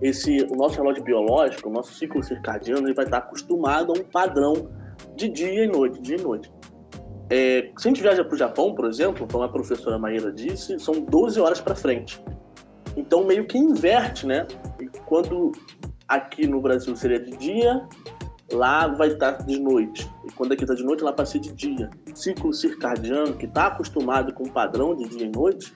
esse, 0.00 0.44
o 0.50 0.56
nosso 0.56 0.76
relógio 0.76 1.02
biológico, 1.02 1.68
o 1.68 1.72
nosso 1.72 1.94
ciclo 1.94 2.22
circadiano, 2.22 2.86
ele 2.86 2.94
vai 2.94 3.04
estar 3.04 3.18
acostumado 3.18 3.92
a 3.92 3.98
um 3.98 4.04
padrão 4.04 4.68
de 5.16 5.28
dia 5.28 5.64
e 5.64 5.68
noite, 5.68 6.00
dia 6.02 6.16
e 6.16 6.20
noite. 6.20 6.52
É, 7.30 7.70
se 7.78 7.88
a 7.88 7.90
gente 7.90 8.02
viaja 8.02 8.24
para 8.24 8.34
o 8.34 8.36
Japão, 8.36 8.74
por 8.74 8.84
exemplo, 8.86 9.26
como 9.30 9.44
a 9.44 9.48
professora 9.48 9.98
Maíra 9.98 10.30
disse, 10.30 10.78
são 10.78 11.00
12 11.00 11.40
horas 11.40 11.60
para 11.60 11.74
frente. 11.74 12.22
Então 12.96 13.24
meio 13.24 13.46
que 13.46 13.56
inverte, 13.56 14.26
né? 14.26 14.46
Quando 15.06 15.52
aqui 16.06 16.46
no 16.46 16.60
Brasil 16.60 16.94
seria 16.94 17.18
de 17.18 17.34
dia, 17.36 17.88
lá 18.52 18.86
vai 18.88 19.08
estar 19.08 19.32
de 19.44 19.58
noite. 19.60 20.10
E 20.24 20.32
quando 20.32 20.52
aqui 20.52 20.64
está 20.64 20.74
de 20.74 20.84
noite, 20.84 21.02
lá 21.02 21.14
ser 21.24 21.40
de 21.40 21.52
dia. 21.52 21.90
O 22.10 22.16
ciclo 22.16 22.52
circadiano, 22.52 23.34
que 23.34 23.46
está 23.46 23.66
acostumado 23.66 24.32
com 24.34 24.44
o 24.44 24.52
padrão 24.52 24.94
de 24.94 25.08
dia 25.08 25.26
e 25.26 25.30
noite, 25.30 25.74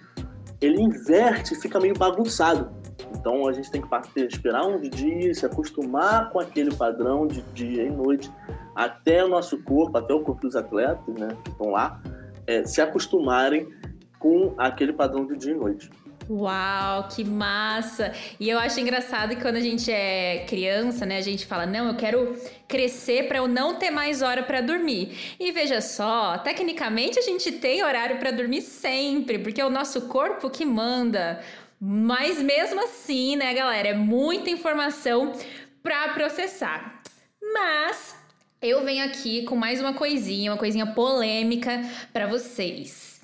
ele 0.61 0.81
inverte 0.81 1.55
e 1.55 1.57
fica 1.57 1.81
meio 1.81 1.95
bagunçado. 1.95 2.71
Então 3.15 3.49
a 3.49 3.53
gente 3.53 3.71
tem 3.71 3.81
que 3.81 4.21
esperar 4.21 4.67
uns 4.67 4.89
dias, 4.91 5.39
se 5.39 5.47
acostumar 5.47 6.31
com 6.31 6.41
aquele 6.41 6.75
padrão 6.75 7.27
de 7.27 7.43
dia 7.55 7.85
e 7.85 7.91
noite 7.91 8.31
até 8.75 9.25
o 9.25 9.29
nosso 9.29 9.63
corpo, 9.63 9.97
até 9.97 10.13
o 10.13 10.21
corpo 10.21 10.43
dos 10.43 10.57
atletas, 10.57 11.15
né, 11.15 11.29
que 11.45 11.51
estão 11.51 11.71
lá, 11.71 12.01
é, 12.47 12.65
se 12.65 12.81
acostumarem 12.81 13.69
com 14.19 14.55
aquele 14.59 14.93
padrão 14.93 15.27
de 15.27 15.37
dia 15.37 15.53
e 15.53 15.57
noite. 15.57 15.91
Uau, 16.29 17.07
que 17.09 17.23
massa! 17.23 18.13
E 18.41 18.49
eu 18.49 18.59
acho 18.59 18.81
engraçado 18.81 19.37
que 19.37 19.41
quando 19.41 19.57
a 19.57 19.61
gente 19.61 19.93
é 19.93 20.45
criança, 20.49 21.07
né, 21.07 21.19
a 21.19 21.23
gente 21.23 21.47
fala: 21.47 21.67
"Não, 21.67 21.87
eu 21.89 21.95
quero 21.97 22.37
crescer 22.67 23.29
para 23.29 23.39
eu 23.39 23.47
não 23.47 23.77
ter 23.77 23.91
mais 23.91 24.23
hora 24.23 24.43
para 24.43 24.61
dormir". 24.61 25.37
E 25.39 25.53
veja 25.53 25.81
só, 25.81 26.37
tecnicamente 26.39 27.19
a 27.19 27.23
gente 27.23 27.53
tem 27.53 27.83
horário 27.85 28.19
para 28.19 28.33
dormir 28.33 28.63
sempre, 28.63 29.39
porque 29.39 29.61
é 29.61 29.65
o 29.65 29.71
nosso 29.71 30.09
corpo 30.09 30.51
que 30.51 30.65
manda. 30.65 31.41
Mas 31.81 32.43
mesmo 32.43 32.83
assim, 32.83 33.37
né, 33.37 33.55
galera, 33.55 33.89
é 33.89 33.95
muita 33.95 34.51
informação 34.51 35.33
para 35.83 36.09
processar. 36.09 37.03
Mas 37.41 38.17
eu 38.61 38.85
venho 38.85 39.05
aqui 39.05 39.43
com 39.45 39.55
mais 39.55 39.81
uma 39.81 39.95
coisinha, 39.95 40.51
uma 40.51 40.59
coisinha 40.59 40.87
polêmica 40.87 41.83
para 42.13 42.27
vocês. 42.27 43.16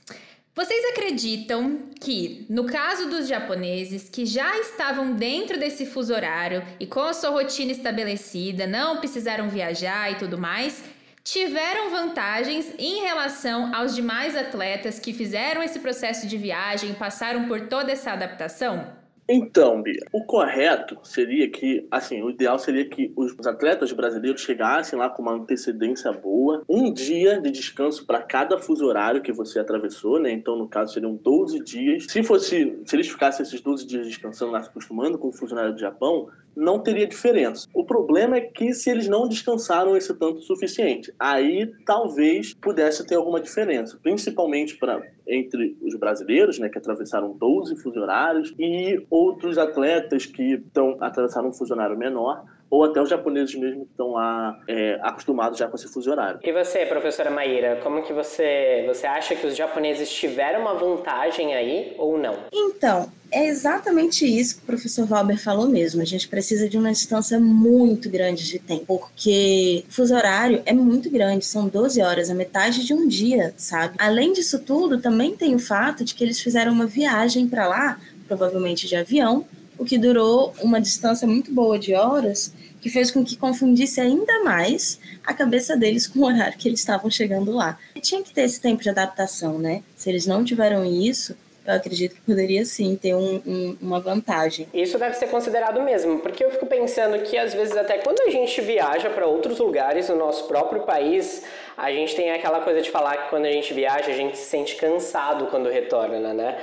Vocês 0.54 0.84
acreditam 0.92 1.78
que, 1.98 2.44
no 2.50 2.66
caso 2.66 3.08
dos 3.08 3.26
japoneses 3.26 4.10
que 4.10 4.26
já 4.26 4.58
estavam 4.58 5.14
dentro 5.14 5.58
desse 5.58 5.86
fuso 5.86 6.12
horário 6.12 6.62
e 6.78 6.86
com 6.86 7.00
a 7.00 7.14
sua 7.14 7.30
rotina 7.30 7.72
estabelecida, 7.72 8.66
não 8.66 8.98
precisaram 8.98 9.48
viajar 9.48 10.12
e 10.12 10.16
tudo 10.16 10.36
mais, 10.36 10.84
tiveram 11.24 11.90
vantagens 11.90 12.70
em 12.78 13.00
relação 13.00 13.74
aos 13.74 13.94
demais 13.94 14.36
atletas 14.36 14.98
que 14.98 15.14
fizeram 15.14 15.62
esse 15.62 15.78
processo 15.78 16.26
de 16.26 16.36
viagem, 16.36 16.92
passaram 16.92 17.48
por 17.48 17.68
toda 17.68 17.90
essa 17.90 18.12
adaptação? 18.12 19.01
Então, 19.28 19.80
Bia, 19.82 20.04
o 20.12 20.24
correto 20.24 20.98
seria 21.04 21.48
que, 21.48 21.86
assim, 21.90 22.22
o 22.22 22.30
ideal 22.30 22.58
seria 22.58 22.84
que 22.84 23.12
os 23.16 23.46
atletas 23.46 23.92
brasileiros 23.92 24.42
chegassem 24.42 24.98
lá 24.98 25.08
com 25.08 25.22
uma 25.22 25.34
antecedência 25.34 26.12
boa, 26.12 26.62
um 26.68 26.92
dia 26.92 27.40
de 27.40 27.50
descanso 27.50 28.04
para 28.04 28.20
cada 28.20 28.58
fuso 28.58 28.84
horário 28.84 29.22
que 29.22 29.32
você 29.32 29.60
atravessou, 29.60 30.18
né? 30.18 30.30
Então, 30.32 30.56
no 30.56 30.68
caso, 30.68 30.94
seriam 30.94 31.14
12 31.14 31.60
dias. 31.60 32.06
Se 32.08 32.22
fosse, 32.22 32.78
se 32.84 32.96
eles 32.96 33.08
ficassem 33.08 33.44
esses 33.44 33.60
12 33.60 33.86
dias 33.86 34.06
descansando 34.06 34.52
lá, 34.52 34.62
se 34.62 34.68
acostumando 34.68 35.16
com 35.16 35.28
o 35.28 35.32
fuso 35.32 35.54
horário 35.54 35.74
do 35.74 35.80
Japão, 35.80 36.28
não 36.54 36.78
teria 36.78 37.06
diferença. 37.06 37.66
O 37.72 37.84
problema 37.84 38.36
é 38.36 38.40
que 38.40 38.74
se 38.74 38.90
eles 38.90 39.08
não 39.08 39.28
descansaram 39.28 39.96
esse 39.96 40.12
tanto 40.14 40.40
suficiente, 40.40 41.14
aí 41.18 41.72
talvez 41.86 42.54
pudesse 42.54 43.06
ter 43.06 43.14
alguma 43.14 43.40
diferença, 43.40 43.98
principalmente 44.02 44.76
para 44.76 45.00
entre 45.26 45.76
os 45.82 45.94
brasileiros, 45.96 46.58
né, 46.58 46.68
que 46.68 46.78
atravessaram 46.78 47.32
12 47.36 47.76
fuso 47.76 48.00
horários, 48.00 48.54
e 48.58 49.04
outros 49.10 49.58
atletas 49.58 50.26
que 50.26 50.54
estão 50.54 50.96
atravessaram 51.00 51.48
um 51.48 51.52
fuso 51.52 51.74
horário 51.74 51.96
menor, 51.96 52.44
ou 52.72 52.84
até 52.84 53.02
os 53.02 53.10
japoneses 53.10 53.54
mesmo 53.54 53.84
que 53.84 53.90
estão 53.90 54.12
lá 54.12 54.58
é, 54.66 54.98
acostumados 55.02 55.58
já 55.58 55.68
com 55.68 55.76
esse 55.76 55.86
fuso 55.92 56.10
horário. 56.10 56.40
E 56.42 56.50
você, 56.50 56.86
professora 56.86 57.30
Maíra, 57.30 57.78
como 57.82 58.02
que 58.02 58.14
você, 58.14 58.84
você 58.88 59.06
acha 59.06 59.36
que 59.36 59.46
os 59.46 59.54
japoneses 59.54 60.10
tiveram 60.10 60.62
uma 60.62 60.72
vantagem 60.72 61.54
aí 61.54 61.94
ou 61.98 62.16
não? 62.16 62.34
Então, 62.50 63.12
é 63.30 63.44
exatamente 63.46 64.24
isso 64.24 64.56
que 64.56 64.62
o 64.62 64.66
professor 64.66 65.04
Valber 65.04 65.38
falou 65.38 65.68
mesmo. 65.68 66.00
A 66.00 66.06
gente 66.06 66.26
precisa 66.26 66.66
de 66.66 66.78
uma 66.78 66.90
distância 66.90 67.38
muito 67.38 68.08
grande 68.08 68.48
de 68.48 68.58
tempo, 68.58 68.86
porque 68.86 69.84
o 69.86 69.92
fuso 69.92 70.14
horário 70.14 70.62
é 70.64 70.72
muito 70.72 71.10
grande, 71.10 71.44
são 71.44 71.68
12 71.68 72.00
horas, 72.00 72.30
a 72.30 72.34
metade 72.34 72.86
de 72.86 72.94
um 72.94 73.06
dia, 73.06 73.52
sabe? 73.58 73.96
Além 73.98 74.32
disso 74.32 74.58
tudo, 74.58 74.98
também 74.98 75.36
tem 75.36 75.54
o 75.54 75.58
fato 75.58 76.04
de 76.04 76.14
que 76.14 76.24
eles 76.24 76.40
fizeram 76.40 76.72
uma 76.72 76.86
viagem 76.86 77.46
para 77.46 77.68
lá, 77.68 78.00
provavelmente 78.26 78.88
de 78.88 78.96
avião, 78.96 79.44
o 79.82 79.84
que 79.84 79.98
durou 79.98 80.54
uma 80.62 80.80
distância 80.80 81.26
muito 81.26 81.52
boa 81.52 81.76
de 81.76 81.92
horas, 81.92 82.52
que 82.80 82.88
fez 82.88 83.10
com 83.10 83.24
que 83.24 83.36
confundisse 83.36 84.00
ainda 84.00 84.42
mais 84.44 84.98
a 85.26 85.34
cabeça 85.34 85.76
deles 85.76 86.06
com 86.06 86.20
o 86.20 86.24
horário 86.24 86.56
que 86.56 86.68
eles 86.68 86.80
estavam 86.80 87.10
chegando 87.10 87.52
lá. 87.52 87.78
E 87.94 88.00
tinha 88.00 88.22
que 88.22 88.32
ter 88.32 88.42
esse 88.42 88.60
tempo 88.60 88.82
de 88.82 88.88
adaptação, 88.88 89.58
né? 89.58 89.82
Se 89.96 90.08
eles 90.08 90.26
não 90.26 90.44
tiveram 90.44 90.84
isso, 90.84 91.36
eu 91.66 91.74
acredito 91.74 92.14
que 92.14 92.20
poderia 92.20 92.64
sim 92.64 92.96
ter 92.96 93.14
um, 93.14 93.40
um, 93.46 93.76
uma 93.80 94.00
vantagem. 94.00 94.68
Isso 94.72 94.98
deve 94.98 95.14
ser 95.16 95.28
considerado 95.28 95.80
mesmo, 95.82 96.18
porque 96.20 96.44
eu 96.44 96.50
fico 96.50 96.66
pensando 96.66 97.18
que 97.24 97.36
às 97.36 97.52
vezes 97.52 97.76
até 97.76 97.98
quando 97.98 98.20
a 98.20 98.30
gente 98.30 98.60
viaja 98.60 99.10
para 99.10 99.26
outros 99.26 99.58
lugares 99.58 100.08
no 100.08 100.16
nosso 100.16 100.46
próprio 100.46 100.82
país, 100.82 101.42
a 101.76 101.90
gente 101.90 102.14
tem 102.14 102.30
aquela 102.30 102.60
coisa 102.60 102.80
de 102.80 102.90
falar 102.90 103.16
que 103.16 103.30
quando 103.30 103.46
a 103.46 103.52
gente 103.52 103.72
viaja 103.74 104.10
a 104.10 104.14
gente 104.14 104.38
se 104.38 104.44
sente 104.44 104.76
cansado 104.76 105.46
quando 105.46 105.68
retorna, 105.68 106.32
né? 106.32 106.58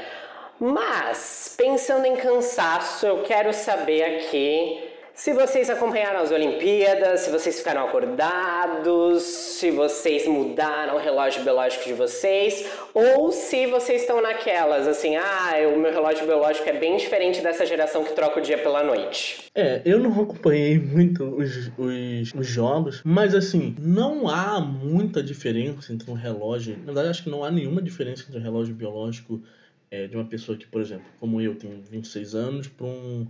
Mas, 0.60 1.56
pensando 1.58 2.06
em 2.06 2.18
cansaço, 2.18 3.06
eu 3.06 3.24
quero 3.24 3.54
saber 3.54 4.04
aqui 4.04 4.90
se 5.20 5.34
vocês 5.34 5.70
acompanharam 5.70 6.22
as 6.22 6.32
Olimpíadas, 6.32 7.20
se 7.20 7.30
vocês 7.30 7.58
ficaram 7.58 7.86
acordados, 7.86 9.22
se 9.22 9.70
vocês 9.70 10.26
mudaram 10.26 10.96
o 10.96 10.98
relógio 10.98 11.44
biológico 11.44 11.84
de 11.84 11.94
vocês, 11.94 12.66
ou 12.94 13.30
se 13.30 13.68
vocês 13.68 14.02
estão 14.02 14.22
naquelas, 14.22 14.88
assim, 14.88 15.18
ah, 15.18 15.56
o 15.76 15.78
meu 15.78 15.92
relógio 15.92 16.26
biológico 16.26 16.70
é 16.70 16.80
bem 16.80 16.96
diferente 16.96 17.42
dessa 17.42 17.66
geração 17.66 18.06
que 18.06 18.14
troca 18.14 18.40
o 18.40 18.42
dia 18.42 18.58
pela 18.58 18.82
noite. 18.82 19.44
É, 19.54 19.82
eu 19.84 20.00
não 20.00 20.22
acompanhei 20.22 20.80
muito 20.80 21.26
os, 21.26 21.70
os, 21.78 22.34
os 22.34 22.48
jogos, 22.48 23.02
mas 23.04 23.36
assim, 23.36 23.76
não 23.78 24.30
há 24.30 24.62
muita 24.62 25.22
diferença 25.22 25.92
entre 25.92 26.10
um 26.10 26.16
relógio. 26.16 26.78
Na 26.80 26.86
verdade, 26.86 27.10
acho 27.10 27.24
que 27.24 27.30
não 27.30 27.44
há 27.44 27.52
nenhuma 27.52 27.82
diferença 27.82 28.24
entre 28.26 28.40
um 28.40 28.44
relógio 28.44 28.74
biológico 28.74 29.42
é, 29.92 30.08
de 30.08 30.16
uma 30.16 30.26
pessoa 30.26 30.58
que, 30.58 30.68
por 30.68 30.82
exemplo, 30.82 31.06
como 31.20 31.42
eu, 31.42 31.56
tenho 31.56 31.82
26 31.82 32.36
anos, 32.36 32.68
para 32.68 32.86
um 32.86 33.28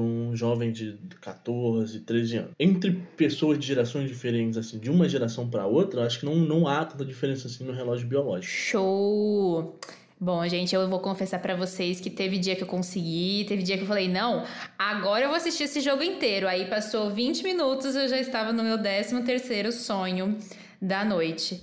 um 0.00 0.34
jovem 0.34 0.72
de 0.72 0.98
14, 1.20 2.00
13 2.00 2.36
anos. 2.36 2.50
Entre 2.58 2.90
pessoas 3.16 3.58
de 3.58 3.66
gerações 3.66 4.08
diferentes, 4.08 4.58
assim, 4.58 4.78
de 4.78 4.90
uma 4.90 5.08
geração 5.08 5.48
para 5.48 5.66
outra, 5.66 6.04
acho 6.04 6.20
que 6.20 6.26
não, 6.26 6.34
não 6.34 6.66
há 6.66 6.84
tanta 6.84 7.04
diferença 7.04 7.46
assim 7.46 7.64
no 7.64 7.72
relógio 7.72 8.06
biológico. 8.06 8.52
Show! 8.52 9.78
Bom, 10.20 10.46
gente, 10.48 10.74
eu 10.74 10.88
vou 10.88 11.00
confessar 11.00 11.38
para 11.40 11.54
vocês 11.54 12.00
que 12.00 12.08
teve 12.08 12.38
dia 12.38 12.56
que 12.56 12.62
eu 12.62 12.66
consegui, 12.66 13.44
teve 13.46 13.62
dia 13.62 13.76
que 13.76 13.82
eu 13.82 13.86
falei, 13.86 14.08
não, 14.08 14.44
agora 14.78 15.24
eu 15.24 15.28
vou 15.28 15.36
assistir 15.36 15.64
esse 15.64 15.80
jogo 15.80 16.02
inteiro. 16.02 16.48
Aí 16.48 16.66
passou 16.66 17.10
20 17.10 17.42
minutos, 17.42 17.94
eu 17.94 18.08
já 18.08 18.18
estava 18.18 18.52
no 18.52 18.62
meu 18.62 18.80
13 18.80 19.22
terceiro 19.22 19.70
sonho 19.70 20.38
da 20.80 21.04
noite. 21.04 21.62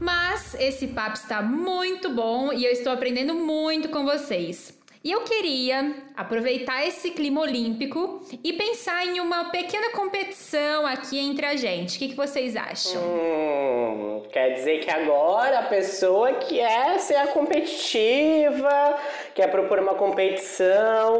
Mas 0.00 0.54
esse 0.54 0.88
papo 0.88 1.16
está 1.16 1.40
muito 1.42 2.10
bom 2.10 2.52
e 2.52 2.64
eu 2.64 2.72
estou 2.72 2.92
aprendendo 2.92 3.34
muito 3.34 3.88
com 3.88 4.04
vocês. 4.04 4.78
E 5.04 5.12
eu 5.12 5.20
queria 5.20 5.96
aproveitar 6.16 6.86
esse 6.86 7.10
clima 7.10 7.42
olímpico 7.42 8.24
e 8.42 8.54
pensar 8.54 9.04
em 9.06 9.20
uma 9.20 9.50
pequena 9.50 9.90
competição 9.90 10.86
aqui 10.86 11.18
entre 11.18 11.44
a 11.44 11.54
gente. 11.56 11.96
O 11.96 11.98
que, 11.98 12.08
que 12.08 12.14
vocês 12.14 12.56
acham? 12.56 13.02
Hum, 13.02 14.22
quer 14.32 14.54
dizer 14.54 14.80
que 14.80 14.90
agora 14.90 15.58
a 15.58 15.64
pessoa 15.64 16.32
quer 16.32 16.98
ser 17.00 17.16
a 17.16 17.26
competitiva, 17.26 18.98
quer 19.34 19.50
propor 19.50 19.78
uma 19.78 19.94
competição. 19.94 21.18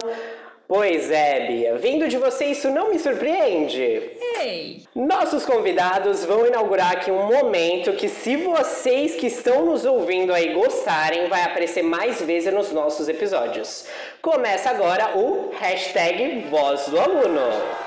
Pois 0.67 1.11
é, 1.11 1.47
Bia. 1.47 1.77
Vindo 1.77 2.09
de 2.09 2.17
você, 2.17 2.47
isso 2.47 2.71
não 2.71 2.91
me 2.91 2.99
surpreende. 2.99 4.11
Ei! 4.41 4.83
Nossos 4.95 5.45
convidados 5.45 6.25
vão 6.25 6.47
inaugurar 6.47 6.93
aqui 6.93 7.11
um 7.11 7.27
momento 7.27 7.93
que, 7.93 8.09
se 8.09 8.37
vocês 8.37 9.15
que 9.15 9.27
estão 9.27 9.67
nos 9.67 9.85
ouvindo 9.85 10.33
aí 10.33 10.55
gostarem, 10.55 11.29
vai 11.29 11.43
aparecer 11.43 11.83
mais 11.83 12.21
vezes 12.23 12.53
nos 12.53 12.73
nossos 12.73 13.09
episódios. 13.09 13.87
Começa 14.23 14.71
agora 14.71 15.19
o 15.19 15.51
hashtag 15.59 16.47
Voz 16.49 16.89
do 16.89 16.99
Aluno. 16.99 17.84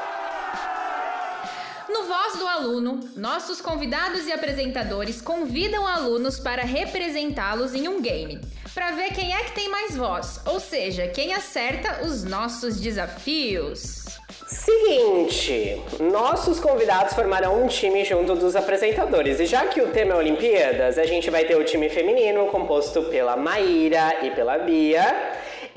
No 1.97 2.03
Voz 2.03 2.37
do 2.37 2.45
Aluno, 2.45 2.99
nossos 3.15 3.59
convidados 3.59 4.27
e 4.27 4.31
apresentadores 4.31 5.19
convidam 5.19 5.87
alunos 5.87 6.39
para 6.39 6.61
representá-los 6.61 7.73
em 7.73 7.87
um 7.87 7.99
game 7.99 8.39
para 8.75 8.91
ver 8.91 9.11
quem 9.15 9.33
é 9.33 9.39
que 9.39 9.55
tem 9.55 9.67
mais 9.67 9.97
voz, 9.97 10.39
ou 10.45 10.59
seja, 10.59 11.07
quem 11.07 11.33
acerta 11.33 12.05
os 12.05 12.23
nossos 12.23 12.79
desafios. 12.79 14.05
Seguinte, 14.45 15.81
nossos 15.99 16.59
convidados 16.59 17.15
formarão 17.15 17.63
um 17.63 17.67
time 17.67 18.05
junto 18.05 18.35
dos 18.35 18.55
apresentadores. 18.55 19.39
E 19.39 19.47
já 19.47 19.65
que 19.65 19.81
o 19.81 19.87
tema 19.87 20.13
é 20.13 20.17
Olimpíadas, 20.17 20.99
a 20.99 21.05
gente 21.05 21.31
vai 21.31 21.45
ter 21.45 21.55
o 21.55 21.63
time 21.63 21.89
feminino 21.89 22.45
composto 22.47 23.01
pela 23.05 23.35
Maíra 23.35 24.23
e 24.23 24.29
pela 24.29 24.59
Bia 24.59 25.03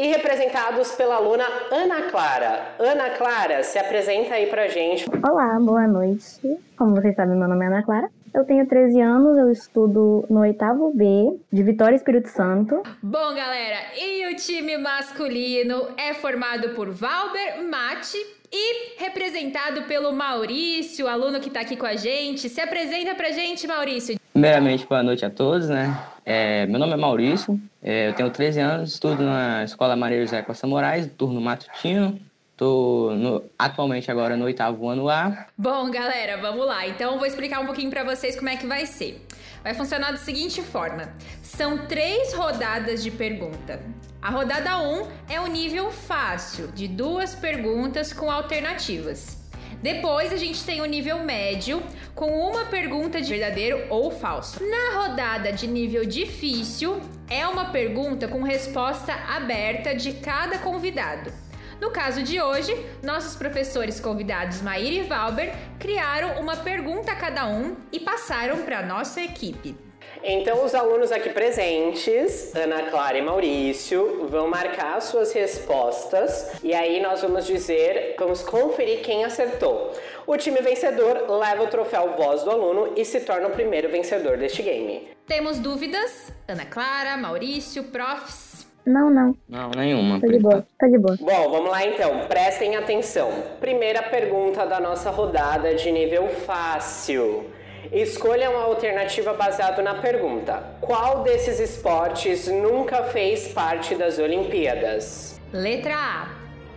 e 0.01 0.07
representados 0.07 0.93
pela 0.93 1.17
aluna 1.17 1.45
Ana 1.71 2.11
Clara. 2.11 2.75
Ana 2.79 3.11
Clara, 3.11 3.63
se 3.63 3.79
apresenta 3.79 4.35
aí 4.35 4.47
pra 4.47 4.67
gente. 4.67 5.05
Olá, 5.23 5.61
boa 5.61 5.87
noite. 5.87 6.41
Como 6.75 6.95
vocês 6.95 7.15
sabem, 7.15 7.37
meu 7.37 7.47
nome 7.47 7.67
é 7.67 7.69
Ana 7.69 7.83
Clara. 7.83 8.09
Eu 8.33 8.47
tenho 8.47 8.67
13 8.67 8.99
anos, 8.99 9.37
eu 9.37 9.51
estudo 9.51 10.25
no 10.31 10.41
oitavo 10.41 10.91
B 10.95 11.39
de 11.53 11.63
Vitória 11.63 11.97
Espírito 11.97 12.29
Santo. 12.29 12.83
Bom, 13.03 13.35
galera, 13.35 13.77
e 13.95 14.33
o 14.33 14.37
time 14.37 14.79
masculino 14.79 15.89
é 15.99 16.15
formado 16.15 16.71
por 16.71 16.91
Valber 16.91 17.63
Mate 17.69 18.17
e 18.51 18.99
representado 19.03 19.83
pelo 19.83 20.13
Maurício, 20.13 21.09
aluno 21.09 21.41
que 21.41 21.49
está 21.49 21.61
aqui 21.61 21.77
com 21.77 21.87
a 21.87 21.97
gente. 21.97 22.49
Se 22.49 22.61
apresenta 22.61 23.15
pra 23.15 23.33
gente, 23.33 23.67
Maurício. 23.67 24.20
Primeiramente, 24.41 24.87
boa 24.87 25.03
noite 25.03 25.23
a 25.23 25.29
todos, 25.29 25.69
né? 25.69 25.95
É, 26.25 26.65
meu 26.65 26.81
nome 26.81 26.95
é 26.95 26.97
Maurício, 26.97 27.61
é, 27.83 28.09
eu 28.09 28.15
tenho 28.15 28.31
13 28.31 28.59
anos, 28.59 28.95
estudo 28.95 29.23
na 29.23 29.65
Escola 29.65 29.95
Maria 29.95 30.19
José 30.23 30.41
Costa 30.41 30.67
Moraes, 30.67 31.07
turno 31.19 31.39
matutino. 31.43 32.19
Estou 32.53 33.45
atualmente 33.59 34.11
agora 34.11 34.39
no 34.39 34.47
oitavo 34.47 34.89
ano 34.89 35.05
lá. 35.05 35.47
Bom, 35.59 35.91
galera, 35.91 36.39
vamos 36.39 36.65
lá. 36.65 36.89
Então, 36.89 37.19
vou 37.19 37.27
explicar 37.27 37.61
um 37.61 37.67
pouquinho 37.67 37.91
para 37.91 38.03
vocês 38.03 38.35
como 38.35 38.49
é 38.49 38.57
que 38.57 38.67
vai 38.67 38.87
ser. 38.87 39.27
Vai 39.63 39.75
funcionar 39.75 40.11
da 40.11 40.17
seguinte 40.17 40.63
forma: 40.63 41.13
são 41.43 41.87
três 41.87 42.33
rodadas 42.33 43.03
de 43.03 43.11
pergunta. 43.11 43.79
A 44.23 44.31
rodada 44.31 44.79
1 44.79 45.03
um 45.03 45.07
é 45.29 45.39
o 45.39 45.49
nível 45.49 45.91
fácil, 45.91 46.69
de 46.69 46.89
duas 46.89 47.35
perguntas 47.35 48.11
com 48.11 48.31
alternativas. 48.31 49.40
Depois 49.83 50.33
a 50.33 50.37
gente 50.37 50.63
tem 50.63 50.81
o 50.81 50.85
nível 50.85 51.25
médio, 51.25 51.83
com 52.15 52.31
uma 52.49 52.67
pergunta 52.67 53.21
de 53.21 53.31
verdadeiro 53.31 53.87
ou 53.89 54.11
falso. 54.11 54.63
Na 54.63 55.01
rodada 55.03 55.53
de 55.53 55.67
nível 55.67 56.05
difícil, 56.05 57.01
é 57.29 57.47
uma 57.47 57.67
pergunta 57.67 58.29
com 58.29 58.43
resposta 58.43 59.13
aberta 59.13 59.95
de 59.95 60.13
cada 60.13 60.59
convidado. 60.59 61.33
No 61.81 61.91
caso 61.91 62.23
de 62.23 62.43
hoje, 62.43 62.77
nossos 63.03 63.35
professores 63.37 63.99
convidados 63.99 64.61
Maíra 64.61 65.03
e 65.03 65.09
Valber 65.09 65.55
criaram 65.79 66.39
uma 66.39 66.57
pergunta 66.57 67.13
a 67.13 67.17
cada 67.17 67.47
um 67.47 67.75
e 67.91 67.99
passaram 67.99 68.63
para 68.65 68.85
nossa 68.85 69.23
equipe. 69.23 69.90
Então, 70.23 70.65
os 70.65 70.75
alunos 70.75 71.11
aqui 71.13 71.31
presentes, 71.31 72.55
Ana 72.55 72.91
Clara 72.91 73.17
e 73.17 73.23
Maurício, 73.23 74.27
vão 74.29 74.49
marcar 74.49 75.01
suas 75.01 75.33
respostas 75.33 76.51
e 76.63 76.75
aí 76.75 77.01
nós 77.01 77.23
vamos 77.23 77.47
dizer, 77.47 78.15
vamos 78.19 78.43
conferir 78.43 79.01
quem 79.01 79.25
acertou. 79.25 79.93
O 80.27 80.37
time 80.37 80.61
vencedor 80.61 81.27
leva 81.29 81.65
o 81.65 81.69
troféu 81.69 82.15
Voz 82.17 82.43
do 82.43 82.51
Aluno 82.51 82.93
e 82.97 83.05
se 83.05 83.21
torna 83.21 83.49
o 83.49 83.51
primeiro 83.51 83.89
vencedor 83.89 84.37
deste 84.37 84.63
game. 84.63 85.09
Temos 85.27 85.59
dúvidas? 85.59 86.31
Ana 86.47 86.67
Clara, 86.67 87.17
Maurício, 87.17 87.85
profs? 87.85 88.67
Não, 88.85 89.11
não. 89.11 89.37
Não, 89.49 89.71
nenhuma. 89.71 90.21
Tá 90.21 90.27
de 90.27 90.39
boa. 90.39 90.67
Tá 90.79 90.87
de 90.87 90.99
boa. 90.99 91.17
Bom, 91.21 91.51
vamos 91.51 91.71
lá 91.71 91.87
então. 91.87 92.27
Prestem 92.29 92.77
atenção. 92.77 93.31
Primeira 93.61 94.03
pergunta 94.03 94.67
da 94.67 94.81
nossa 94.81 95.11
rodada 95.11 95.75
de 95.75 95.91
nível 95.93 96.29
fácil. 96.29 97.45
Escolha 97.93 98.51
uma 98.51 98.63
alternativa 98.63 99.33
baseada 99.33 99.83
na 99.83 99.95
pergunta: 99.95 100.77
Qual 100.81 101.23
desses 101.23 101.59
esportes 101.59 102.47
nunca 102.47 103.05
fez 103.05 103.49
parte 103.49 103.95
das 103.95 104.19
Olimpíadas? 104.19 105.41
Letra 105.53 105.95
A: 105.95 106.29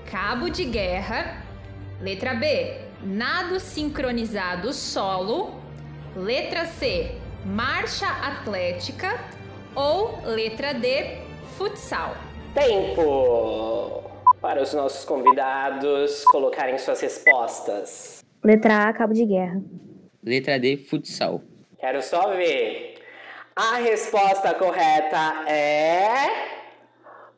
cabo 0.09 0.49
de 0.49 0.65
guerra. 0.65 1.43
Letra 2.01 2.33
B: 2.33 2.77
nado 3.03 3.59
sincronizado 3.59 4.73
solo. 4.73 5.61
Letra 6.15 6.65
C: 6.65 7.15
marcha 7.45 8.07
atlética. 8.07 9.19
Ou 9.75 10.19
letra 10.25 10.73
D: 10.73 11.17
futsal. 11.57 12.15
Tempo! 12.53 14.03
Para 14.39 14.61
os 14.61 14.73
nossos 14.73 15.05
convidados 15.05 16.23
colocarem 16.25 16.77
suas 16.77 17.01
respostas. 17.01 18.23
Letra 18.43 18.89
A, 18.89 18.93
cabo 18.93 19.13
de 19.13 19.25
guerra. 19.25 19.61
Letra 20.23 20.57
D, 20.57 20.77
futsal. 20.77 21.41
Quero 21.79 22.01
só 22.01 22.29
ver. 22.31 22.95
A 23.55 23.75
resposta 23.75 24.53
correta 24.53 25.45
é. 25.47 26.53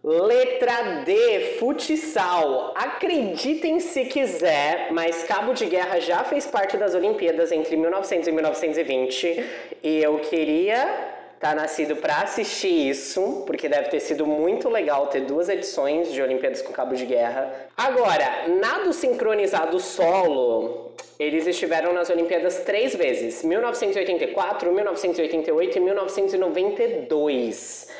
Letra 0.03 1.03
D, 1.03 1.57
futsal. 1.57 2.73
Acreditem 2.77 3.79
se 3.79 4.05
quiser, 4.05 4.89
mas 4.91 5.23
Cabo 5.23 5.53
de 5.53 5.65
Guerra 5.65 5.99
já 5.99 6.23
fez 6.23 6.45
parte 6.45 6.77
das 6.77 6.93
Olimpíadas 6.93 7.51
entre 7.51 7.75
1900 7.75 8.27
e 8.27 8.31
1920 8.31 9.45
e 9.81 10.03
eu 10.03 10.19
queria 10.19 11.15
estar 11.33 11.55
nascido 11.55 11.95
para 11.95 12.21
assistir 12.21 12.89
isso, 12.89 13.43
porque 13.45 13.67
deve 13.67 13.89
ter 13.89 13.99
sido 13.99 14.25
muito 14.25 14.69
legal 14.69 15.07
ter 15.07 15.21
duas 15.21 15.49
edições 15.49 16.11
de 16.13 16.21
Olimpíadas 16.21 16.61
com 16.61 16.71
Cabo 16.71 16.95
de 16.95 17.05
Guerra. 17.05 17.51
Agora, 17.75 18.47
nado 18.61 18.93
sincronizado 18.93 19.79
solo, 19.79 20.94
eles 21.19 21.45
estiveram 21.47 21.93
nas 21.93 22.09
Olimpíadas 22.09 22.59
três 22.59 22.95
vezes: 22.95 23.43
1984, 23.43 24.71
1988 24.71 25.77
e 25.77 25.81
1992. 25.81 27.93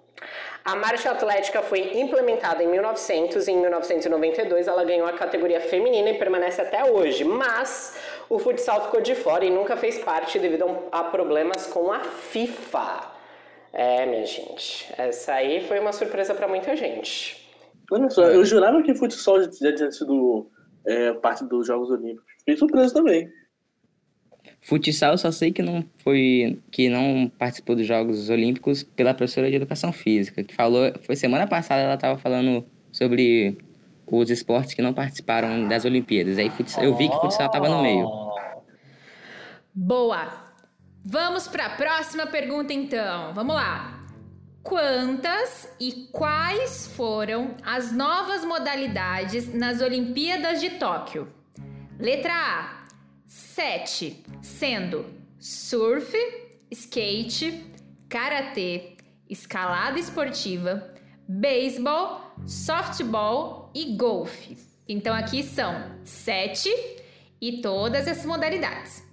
A 0.64 0.76
marcha 0.76 1.12
atlética 1.12 1.62
foi 1.62 2.00
implementada 2.00 2.64
em 2.64 2.68
1900 2.68 3.48
e 3.48 3.52
em 3.52 3.62
1992 3.62 4.68
ela 4.68 4.84
ganhou 4.84 5.06
a 5.06 5.14
categoria 5.14 5.62
feminina 5.62 6.10
e 6.10 6.18
permanece 6.18 6.60
até 6.60 6.92
hoje, 6.92 7.24
mas 7.24 7.96
o 8.28 8.40
futsal 8.40 8.86
ficou 8.86 9.00
de 9.00 9.14
fora 9.14 9.46
e 9.46 9.52
nunca 9.52 9.78
fez 9.78 10.00
parte 10.00 10.40
devido 10.40 10.66
a 10.92 11.04
problemas 11.04 11.68
com 11.68 11.92
a 11.92 12.00
FIFA. 12.00 13.14
É, 13.72 14.08
minha 14.08 14.26
gente, 14.26 14.92
essa 14.98 15.34
aí 15.34 15.68
foi 15.68 15.80
uma 15.80 15.92
surpresa 15.92 16.34
para 16.34 16.48
muita 16.48 16.76
gente. 16.76 17.48
Olha 17.92 18.10
só, 18.10 18.24
eu 18.24 18.44
jurava 18.44 18.82
que 18.82 18.96
futsal 18.96 19.44
já 19.44 19.76
tinha 19.76 19.92
sido 19.92 20.50
é, 20.86 21.14
parte 21.14 21.44
dos 21.46 21.68
Jogos 21.68 21.90
Olímpicos. 21.90 22.26
Fiquei 22.40 22.58
surpreso 22.58 22.94
também. 22.94 23.30
Futsal 24.62 25.12
eu 25.12 25.18
só 25.18 25.32
sei 25.32 25.52
que 25.52 25.62
não 25.62 25.86
foi 26.00 26.60
que 26.72 26.90
não 26.90 27.32
participou 27.38 27.76
dos 27.76 27.86
Jogos 27.86 28.30
Olímpicos 28.30 28.84
pela 28.84 29.14
professora 29.14 29.50
de 29.50 29.56
educação 29.56 29.92
física, 29.92 30.44
que 30.44 30.56
falou, 30.56 30.92
foi 31.04 31.16
semana 31.16 31.46
passada 31.46 31.82
ela 31.82 31.96
estava 31.96 32.18
falando 32.18 32.66
sobre 32.92 33.58
os 34.08 34.30
esportes 34.30 34.74
que 34.74 34.82
não 34.82 34.94
participaram 34.94 35.68
das 35.68 35.86
Olimpíadas. 35.86 36.38
Aí 36.38 36.50
futsal, 36.50 36.84
eu 36.84 36.96
vi 36.96 37.10
que 37.10 37.16
futsal 37.20 37.48
estava 37.48 37.70
no 37.70 37.82
meio. 37.82 38.08
Boa! 39.74 40.46
Vamos 41.04 41.48
para 41.48 41.68
a 41.68 41.70
próxima 41.70 42.26
pergunta 42.26 42.74
então. 42.74 43.34
Vamos 43.34 43.56
lá. 43.56 43.95
Quantas 44.66 45.70
e 45.80 46.10
quais 46.12 46.88
foram 46.88 47.56
as 47.64 47.92
novas 47.92 48.44
modalidades 48.44 49.54
nas 49.54 49.80
Olimpíadas 49.80 50.60
de 50.60 50.72
Tóquio? 50.72 51.32
Letra 52.00 52.34
A: 52.34 52.84
7, 53.28 54.24
sendo 54.42 55.06
surf, 55.38 56.18
skate, 56.72 57.64
karatê, 58.10 58.98
escalada 59.30 60.00
esportiva, 60.00 60.92
beisebol, 61.28 62.34
softball 62.48 63.70
e 63.72 63.96
golfe. 63.96 64.58
Então 64.90 65.14
aqui 65.14 65.44
são 65.44 65.92
sete 66.04 66.74
e 67.40 67.62
todas 67.62 68.08
as 68.08 68.26
modalidades. 68.26 69.04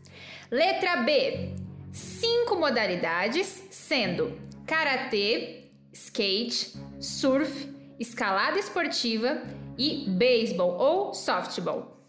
Letra 0.51 1.03
B: 1.03 1.55
cinco 1.93 2.57
modalidades, 2.57 3.69
sendo 3.71 4.51
karatê, 4.67 5.71
skate, 5.93 6.75
surf, 7.01 7.69
escalada 7.99 8.59
esportiva 8.59 9.43
e 9.79 10.09
beisebol 10.09 10.77
ou 10.79 11.15
softball. 11.15 12.09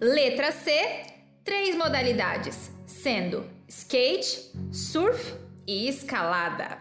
Letra 0.00 0.52
C, 0.52 0.72
três 1.44 1.76
modalidades, 1.76 2.70
sendo 2.86 3.46
skate, 3.68 4.52
surf 4.72 5.34
e 5.66 5.88
escalada. 5.88 6.78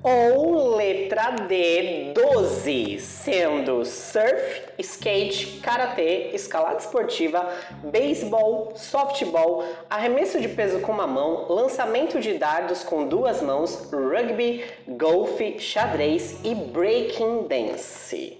Ou 0.00 0.76
letra 0.76 1.30
D, 1.48 2.12
12, 2.14 3.00
sendo 3.00 3.84
surf, 3.84 4.62
skate, 4.78 5.58
karatê, 5.60 6.30
escalada 6.34 6.78
esportiva, 6.78 7.48
beisebol, 7.82 8.72
softball, 8.76 9.64
arremesso 9.90 10.40
de 10.40 10.48
peso 10.48 10.78
com 10.80 10.92
uma 10.92 11.06
mão, 11.06 11.46
lançamento 11.48 12.20
de 12.20 12.34
dardos 12.34 12.84
com 12.84 13.08
duas 13.08 13.42
mãos, 13.42 13.90
rugby, 13.92 14.64
golfe, 14.86 15.58
xadrez 15.58 16.38
e 16.44 16.54
breaking 16.54 17.48
dance. 17.48 18.38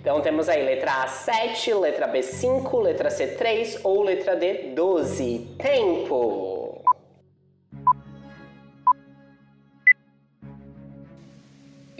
Então 0.00 0.20
temos 0.20 0.48
aí 0.48 0.62
letra 0.62 1.02
A 1.02 1.08
7, 1.08 1.74
letra 1.74 2.06
B 2.06 2.22
5, 2.22 2.78
letra 2.78 3.10
C 3.10 3.26
3 3.26 3.80
ou 3.82 4.04
letra 4.04 4.36
D 4.36 4.72
12. 4.74 5.56
Tempo! 5.58 6.49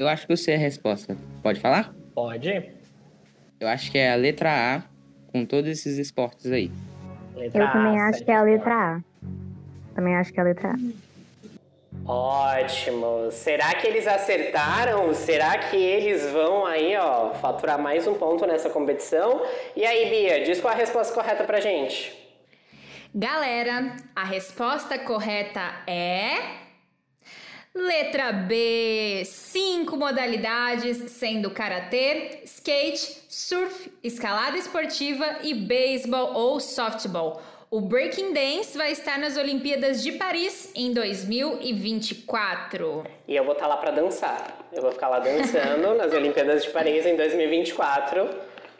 Eu 0.00 0.08
acho 0.08 0.26
que 0.26 0.32
eu 0.32 0.36
sei 0.38 0.54
a 0.54 0.58
resposta. 0.58 1.14
Pode 1.42 1.60
falar? 1.60 1.94
Pode. 2.14 2.72
Eu 3.60 3.68
acho 3.68 3.92
que 3.92 3.98
é 3.98 4.10
a 4.10 4.14
letra 4.14 4.48
A 4.50 4.82
com 5.30 5.44
todos 5.44 5.70
esses 5.70 5.98
esportes 5.98 6.50
aí. 6.50 6.72
Letra 7.36 7.64
Eu 7.64 7.70
também 7.70 8.00
A, 8.00 8.08
acho 8.08 8.24
que 8.24 8.30
é 8.30 8.34
a 8.34 8.42
letra 8.42 8.74
A. 8.74 9.00
Também 9.94 10.16
acho 10.16 10.32
que 10.32 10.40
é 10.40 10.42
a 10.42 10.46
letra 10.46 10.70
A. 10.70 12.10
Ótimo. 12.10 13.30
Será 13.30 13.74
que 13.74 13.86
eles 13.86 14.06
acertaram? 14.06 15.12
Será 15.12 15.58
que 15.58 15.76
eles 15.76 16.32
vão 16.32 16.64
aí, 16.64 16.96
ó, 16.96 17.34
faturar 17.34 17.78
mais 17.78 18.06
um 18.06 18.14
ponto 18.14 18.46
nessa 18.46 18.70
competição? 18.70 19.42
E 19.76 19.84
aí, 19.84 20.08
Bia, 20.08 20.44
diz 20.44 20.62
qual 20.62 20.72
a 20.72 20.76
resposta 20.78 21.12
correta 21.12 21.44
pra 21.44 21.60
gente. 21.60 22.10
Galera, 23.14 23.96
a 24.16 24.24
resposta 24.24 24.98
correta 24.98 25.60
é. 25.86 26.69
Letra 27.72 28.33
B, 28.33 29.22
cinco 29.24 29.96
modalidades, 29.96 31.12
sendo 31.12 31.52
karatê, 31.52 32.40
skate, 32.44 33.22
surf, 33.28 33.92
escalada 34.02 34.59
esportiva 34.59 35.38
e 35.44 35.54
beisebol 35.54 36.35
ou 36.35 36.59
softball. 36.59 37.40
O 37.70 37.80
breaking 37.80 38.33
dance 38.33 38.76
vai 38.76 38.90
estar 38.90 39.20
nas 39.20 39.37
Olimpíadas 39.37 40.02
de 40.02 40.11
Paris 40.12 40.72
em 40.74 40.92
2024. 40.92 43.04
E 43.28 43.37
eu 43.37 43.44
vou 43.44 43.52
estar 43.52 43.68
lá 43.68 43.76
pra 43.76 43.92
dançar. 43.92 44.66
Eu 44.72 44.83
vou 44.83 44.90
ficar 44.90 45.09
lá 45.09 45.20
dançando 45.20 45.94
nas 45.94 46.12
Olimpíadas 46.12 46.64
de 46.64 46.70
Paris 46.70 47.06
em 47.06 47.14
2024. 47.14 48.28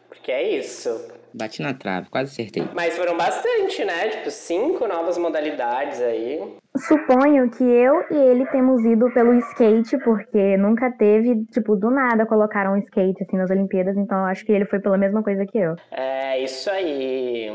Porque 0.09 0.33
é 0.33 0.59
isso. 0.59 1.20
Bati 1.33 1.63
na 1.63 1.75
trave, 1.75 2.09
quase 2.11 2.33
acertei. 2.33 2.67
Mas 2.75 2.97
foram 2.97 3.17
bastante, 3.17 3.85
né? 3.85 4.09
Tipo, 4.09 4.31
cinco 4.31 4.87
novas 4.87 5.17
modalidades 5.19 6.01
aí. 6.01 6.41
Suponho 6.77 7.51
que 7.51 7.65
eu 7.65 8.05
e 8.11 8.17
ele 8.31 8.47
temos 8.47 8.85
ido 8.85 9.11
pelo 9.13 9.35
skate, 9.35 9.99
porque 9.99 10.57
nunca 10.57 10.91
teve, 10.91 11.45
tipo, 11.53 11.77
do 11.77 11.91
nada 11.91 12.27
colocaram 12.27 12.73
um 12.73 12.79
skate 12.79 13.23
assim 13.23 13.37
nas 13.37 13.51
Olimpíadas, 13.51 13.97
então 13.97 14.19
eu 14.19 14.25
acho 14.27 14.45
que 14.45 14.53
ele 14.53 14.65
foi 14.67 14.81
pela 14.81 14.97
mesma 14.97 15.23
coisa 15.23 15.45
que 15.47 15.59
eu. 15.59 15.77
É 15.91 16.41
isso 16.43 16.71
aí. 16.71 17.53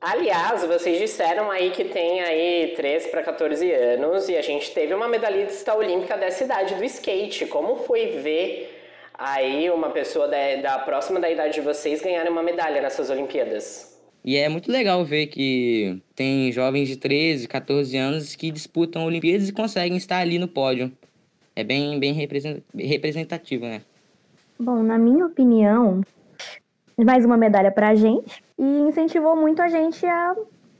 Aliás, 0.00 0.64
vocês 0.64 0.98
disseram 0.98 1.50
aí 1.50 1.70
que 1.70 1.84
tem 1.84 2.20
aí 2.20 2.74
13 2.76 3.08
para 3.08 3.22
14 3.22 3.72
anos 3.72 4.28
e 4.28 4.36
a 4.36 4.42
gente 4.42 4.72
teve 4.72 4.94
uma 4.94 5.08
medalhista 5.08 5.74
olímpica 5.74 6.16
dessa 6.16 6.44
idade 6.44 6.74
do 6.74 6.84
skate. 6.84 7.46
Como 7.46 7.76
foi 7.76 8.18
ver 8.22 8.75
aí 9.18 9.70
uma 9.70 9.90
pessoa 9.90 10.28
da, 10.28 10.56
da 10.62 10.78
próxima 10.80 11.18
da 11.20 11.30
idade 11.30 11.54
de 11.54 11.60
vocês 11.60 12.00
ganharem 12.02 12.30
uma 12.30 12.42
medalha 12.42 12.80
nessas 12.80 13.10
Olimpíadas? 13.10 13.96
E 14.24 14.36
é 14.36 14.48
muito 14.48 14.70
legal 14.70 15.04
ver 15.04 15.28
que 15.28 16.02
tem 16.14 16.50
jovens 16.50 16.88
de 16.88 16.96
13, 16.96 17.46
14 17.46 17.96
anos 17.96 18.34
que 18.34 18.50
disputam 18.50 19.04
Olimpíadas 19.06 19.48
e 19.48 19.52
conseguem 19.52 19.96
estar 19.96 20.18
ali 20.18 20.38
no 20.38 20.48
pódio. 20.48 20.90
É 21.54 21.62
bem, 21.62 21.98
bem 21.98 22.12
represent- 22.12 22.62
representativo, 22.74 23.64
né? 23.66 23.82
Bom, 24.58 24.82
na 24.82 24.98
minha 24.98 25.26
opinião, 25.26 26.00
mais 26.98 27.24
uma 27.24 27.36
medalha 27.36 27.70
pra 27.70 27.94
gente 27.94 28.42
e 28.58 28.64
incentivou 28.64 29.36
muito 29.36 29.62
a 29.62 29.68
gente 29.68 30.04
a 30.06 30.34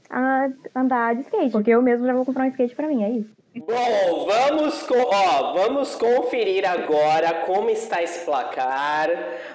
a 0.09 0.49
andar 0.75 1.17
de 1.17 1.23
skate, 1.23 1.51
porque 1.51 1.71
eu 1.71 1.83
mesmo 1.83 2.07
já 2.07 2.13
vou 2.15 2.25
comprar 2.25 2.45
um 2.45 2.49
skate 2.49 2.77
pra 2.77 2.87
mim, 2.87 3.03
é 3.03 3.11
isso. 3.11 3.36
Bom, 3.59 4.27
vamos, 4.27 4.83
co- 4.83 5.09
ó, 5.11 5.53
vamos 5.55 5.95
conferir 5.97 6.69
agora 6.69 7.43
como 7.47 7.71
está 7.71 8.03
esse 8.03 8.25
placar. 8.25 9.09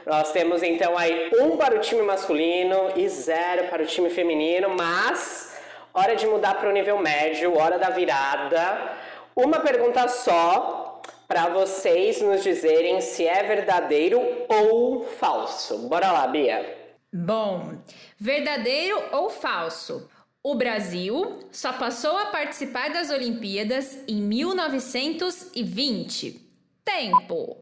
Nós 0.06 0.32
temos 0.32 0.64
então 0.64 0.98
aí 0.98 1.30
um 1.40 1.56
para 1.56 1.76
o 1.76 1.80
time 1.80 2.02
masculino 2.02 2.94
e 2.96 3.08
zero 3.08 3.68
para 3.68 3.84
o 3.84 3.86
time 3.86 4.10
feminino, 4.10 4.70
mas 4.76 5.56
hora 5.94 6.16
de 6.16 6.26
mudar 6.26 6.56
para 6.56 6.70
o 6.70 6.74
nível 6.74 6.98
médio, 6.98 7.56
hora 7.58 7.78
da 7.78 7.92
virada. 7.92 8.92
Uma 9.36 9.60
pergunta 9.60 10.08
só 10.08 11.00
para 11.28 11.48
vocês 11.50 12.22
nos 12.22 12.42
dizerem 12.44 13.00
se 13.02 13.28
é 13.28 13.44
verdadeiro 13.44 14.20
ou 14.50 15.04
falso. 15.04 15.78
Bora 15.88 16.12
lá, 16.12 16.26
Bia. 16.28 16.78
Bom, 17.14 17.76
verdadeiro 18.20 19.02
ou 19.12 19.30
falso? 19.30 20.10
O 20.44 20.56
Brasil 20.56 21.48
só 21.52 21.72
passou 21.74 22.18
a 22.18 22.32
participar 22.32 22.92
das 22.92 23.12
Olimpíadas 23.12 24.04
em 24.08 24.24
1920. 24.24 26.42
Tempo. 26.84 27.60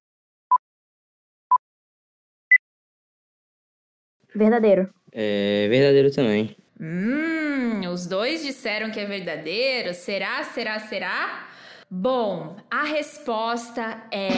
Verdadeiro. 4.33 4.89
É 5.11 5.67
verdadeiro 5.67 6.09
também. 6.09 6.55
Hum, 6.79 7.85
os 7.91 8.07
dois 8.07 8.45
disseram 8.45 8.91
que 8.91 8.99
é 9.01 9.05
verdadeiro. 9.05 9.93
Será, 9.93 10.41
será, 10.45 10.79
será? 10.79 11.49
Bom, 11.91 12.55
a 12.71 12.83
resposta 12.83 14.07
é. 14.09 14.29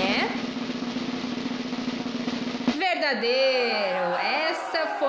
Verdadeiro! 2.75 4.15
Essa 4.23 4.50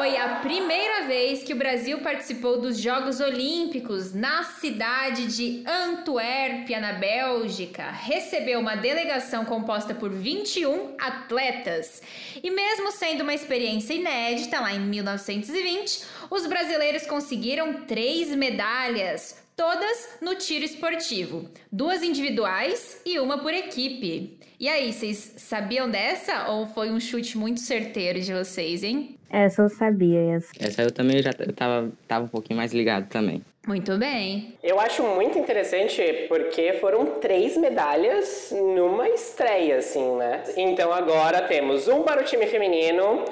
foi 0.02 0.16
a 0.16 0.40
primeira 0.40 1.06
vez 1.06 1.44
que 1.44 1.52
o 1.52 1.56
Brasil 1.56 2.00
participou 2.00 2.60
dos 2.60 2.76
Jogos 2.76 3.20
Olímpicos 3.20 4.12
na 4.12 4.42
cidade 4.42 5.28
de 5.28 5.62
Antuérpia, 5.64 6.80
na 6.80 6.94
Bélgica. 6.94 7.88
Recebeu 7.88 8.58
uma 8.58 8.74
delegação 8.74 9.44
composta 9.44 9.94
por 9.94 10.10
21 10.10 10.96
atletas. 10.98 12.02
E 12.42 12.50
mesmo 12.50 12.90
sendo 12.90 13.20
uma 13.20 13.32
experiência 13.32 13.94
inédita 13.94 14.58
lá 14.58 14.74
em 14.74 14.80
1920, 14.80 16.02
os 16.28 16.48
brasileiros 16.48 17.06
conseguiram 17.06 17.84
três 17.84 18.34
medalhas, 18.34 19.40
todas 19.54 20.16
no 20.20 20.34
tiro 20.34 20.64
esportivo, 20.64 21.48
duas 21.70 22.02
individuais 22.02 23.00
e 23.06 23.20
uma 23.20 23.38
por 23.38 23.54
equipe. 23.54 24.36
E 24.58 24.68
aí, 24.68 24.92
vocês 24.92 25.34
sabiam 25.38 25.88
dessa 25.90 26.48
ou 26.48 26.66
foi 26.66 26.90
um 26.90 27.00
chute 27.00 27.36
muito 27.36 27.60
certeiro 27.60 28.20
de 28.20 28.32
vocês, 28.32 28.84
hein? 28.84 29.18
Essa 29.32 29.62
eu 29.62 29.68
sabia, 29.70 30.36
essa. 30.36 30.52
Essa 30.60 30.82
eu 30.82 30.92
também 30.92 31.22
já 31.22 31.32
tava, 31.32 31.90
tava 32.06 32.26
um 32.26 32.28
pouquinho 32.28 32.58
mais 32.58 32.74
ligado 32.74 33.08
também. 33.08 33.42
Muito 33.66 33.96
bem. 33.96 34.58
Eu 34.62 34.78
acho 34.78 35.02
muito 35.02 35.38
interessante 35.38 36.26
porque 36.28 36.74
foram 36.74 37.06
três 37.18 37.56
medalhas 37.56 38.52
numa 38.52 39.08
estreia, 39.08 39.78
assim, 39.78 40.16
né? 40.16 40.42
Então 40.54 40.92
agora 40.92 41.40
temos 41.42 41.88
um 41.88 42.02
para 42.02 42.20
o 42.20 42.24
time 42.24 42.46
feminino, 42.46 43.24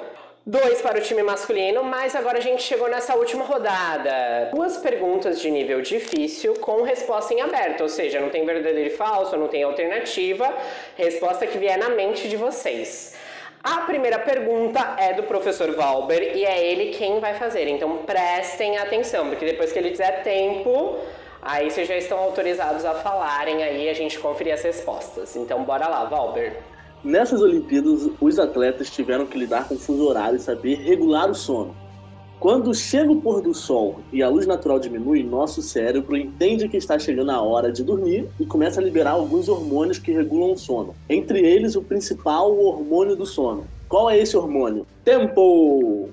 dois 0.43 0.81
para 0.81 0.97
o 0.97 1.01
time 1.01 1.21
masculino, 1.21 1.83
mas 1.83 2.15
agora 2.15 2.39
a 2.39 2.41
gente 2.41 2.63
chegou 2.63 2.89
nessa 2.89 3.13
última 3.15 3.43
rodada. 3.43 4.49
Duas 4.51 4.77
perguntas 4.77 5.39
de 5.39 5.51
nível 5.51 5.81
difícil 5.81 6.55
com 6.55 6.81
resposta 6.81 7.31
em 7.31 7.41
aberto, 7.41 7.81
ou 7.81 7.89
seja, 7.89 8.19
não 8.19 8.29
tem 8.29 8.43
verdadeiro 8.43 8.89
e 8.89 8.97
falso, 8.97 9.37
não 9.37 9.47
tem 9.47 9.61
alternativa, 9.61 10.51
resposta 10.97 11.45
que 11.45 11.59
vier 11.59 11.77
na 11.77 11.89
mente 11.89 12.27
de 12.27 12.37
vocês. 12.37 13.15
A 13.63 13.81
primeira 13.81 14.17
pergunta 14.17 14.95
é 14.97 15.13
do 15.13 15.21
professor 15.23 15.71
Valber 15.75 16.35
e 16.35 16.43
é 16.43 16.71
ele 16.71 16.95
quem 16.95 17.19
vai 17.19 17.35
fazer. 17.35 17.67
Então 17.67 17.97
prestem 17.97 18.79
atenção, 18.79 19.29
porque 19.29 19.45
depois 19.45 19.71
que 19.71 19.77
ele 19.77 19.91
dizer 19.91 20.23
tempo, 20.23 20.97
aí 21.39 21.69
vocês 21.69 21.87
já 21.87 21.95
estão 21.95 22.17
autorizados 22.17 22.83
a 22.85 22.95
falarem 22.95 23.61
aí 23.61 23.87
a 23.87 23.93
gente 23.93 24.17
conferir 24.17 24.55
as 24.55 24.63
respostas. 24.63 25.35
Então 25.35 25.63
bora 25.63 25.87
lá, 25.87 26.05
Valber. 26.05 26.57
Nessas 27.03 27.39
Olimpíadas, 27.39 28.09
os 28.19 28.39
atletas 28.39 28.89
tiveram 28.89 29.27
que 29.27 29.37
lidar 29.37 29.67
com 29.67 29.75
o 29.75 29.79
fuso 29.79 30.07
horário 30.07 30.37
e 30.37 30.39
saber 30.39 30.79
regular 30.79 31.29
o 31.29 31.35
sono. 31.35 31.75
Quando 32.41 32.73
chega 32.73 33.11
o 33.11 33.21
pôr 33.21 33.39
do 33.39 33.53
sol 33.53 33.99
e 34.11 34.23
a 34.23 34.27
luz 34.27 34.47
natural 34.47 34.79
diminui, 34.79 35.21
nosso 35.21 35.61
cérebro 35.61 36.17
entende 36.17 36.67
que 36.67 36.75
está 36.75 36.97
chegando 36.97 37.29
a 37.29 37.39
hora 37.39 37.71
de 37.71 37.83
dormir 37.83 38.27
e 38.39 38.47
começa 38.47 38.81
a 38.81 38.83
liberar 38.83 39.11
alguns 39.11 39.47
hormônios 39.47 39.99
que 39.99 40.11
regulam 40.11 40.53
o 40.53 40.57
sono. 40.57 40.95
Entre 41.07 41.39
eles, 41.39 41.75
o 41.75 41.83
principal, 41.83 42.51
o 42.51 42.65
hormônio 42.65 43.15
do 43.15 43.27
sono. 43.27 43.67
Qual 43.87 44.09
é 44.09 44.17
esse 44.17 44.35
hormônio? 44.35 44.87
Tempo! 45.05 46.09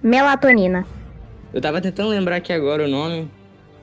Melatonina. 0.00 0.86
Eu 1.52 1.60
tava 1.60 1.80
tentando 1.80 2.10
lembrar 2.10 2.36
aqui 2.36 2.52
agora 2.52 2.84
o 2.84 2.88
nome, 2.88 3.28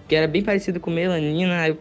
que 0.07 0.15
era 0.15 0.25
bem 0.25 0.41
parecido 0.41 0.79
com 0.79 0.89
melanina, 0.89 1.59
aí 1.59 1.77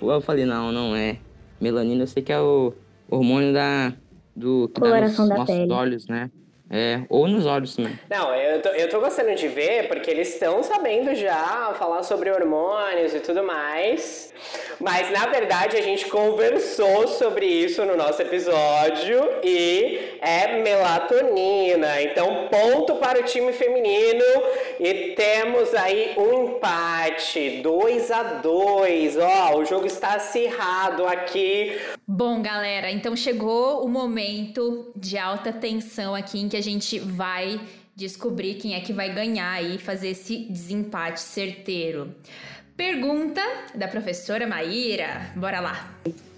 eu, 0.00 0.08
eu 0.08 0.20
falei, 0.20 0.44
não, 0.44 0.70
não 0.70 0.94
é. 0.94 1.18
Melanina 1.60 2.04
eu 2.04 2.06
sei 2.06 2.22
que 2.22 2.32
é 2.32 2.40
o 2.40 2.72
hormônio 3.10 3.52
da, 3.52 3.92
do 4.36 4.68
que 4.68 4.80
dá 4.80 4.86
nos 4.86 5.16
Coloração 5.16 5.28
da 5.28 5.38
nossos 5.38 5.56
pele. 5.56 5.72
olhos, 5.72 6.06
né? 6.06 6.30
É, 6.74 7.02
ou 7.10 7.28
nos 7.28 7.44
olhos 7.44 7.76
também. 7.76 7.98
Não, 8.08 8.34
eu 8.34 8.62
tô, 8.62 8.70
eu 8.70 8.88
tô 8.88 8.98
gostando 8.98 9.34
de 9.34 9.46
ver 9.46 9.88
porque 9.88 10.10
eles 10.10 10.32
estão 10.32 10.62
sabendo 10.62 11.14
já 11.14 11.74
falar 11.78 12.02
sobre 12.02 12.30
hormônios 12.30 13.14
e 13.14 13.20
tudo 13.20 13.42
mais. 13.42 14.32
Mas 14.80 15.10
na 15.10 15.26
verdade 15.26 15.76
a 15.76 15.82
gente 15.82 16.06
conversou 16.06 17.06
sobre 17.06 17.44
isso 17.44 17.84
no 17.84 17.94
nosso 17.94 18.22
episódio 18.22 19.20
e 19.44 20.16
é 20.22 20.62
melatonina. 20.62 22.00
Então, 22.00 22.48
ponto 22.50 22.96
para 22.96 23.20
o 23.20 23.24
time 23.24 23.52
feminino 23.52 24.24
e 24.80 25.12
temos 25.14 25.74
aí 25.74 26.14
um 26.16 26.54
empate, 26.54 27.60
2 27.62 28.10
a 28.10 28.22
2. 28.22 29.18
Ó, 29.18 29.58
o 29.58 29.64
jogo 29.66 29.86
está 29.86 30.14
acirrado 30.14 31.06
aqui. 31.06 31.78
Bom, 32.06 32.40
galera, 32.40 32.90
então 32.90 33.14
chegou 33.14 33.84
o 33.84 33.88
momento 33.88 34.90
de 34.96 35.18
alta 35.18 35.52
tensão 35.52 36.14
aqui 36.14 36.40
em 36.40 36.48
que 36.48 36.56
a 36.56 36.61
gente 36.62 36.98
vai 36.98 37.60
descobrir 37.94 38.54
quem 38.54 38.74
é 38.74 38.80
que 38.80 38.92
vai 38.92 39.12
ganhar 39.12 39.62
e 39.62 39.78
fazer 39.78 40.08
esse 40.08 40.46
desempate 40.48 41.20
certeiro. 41.20 42.14
Pergunta 42.76 43.42
da 43.74 43.86
professora 43.86 44.46
Maíra. 44.46 45.30
Bora 45.36 45.60
lá. 45.60 45.94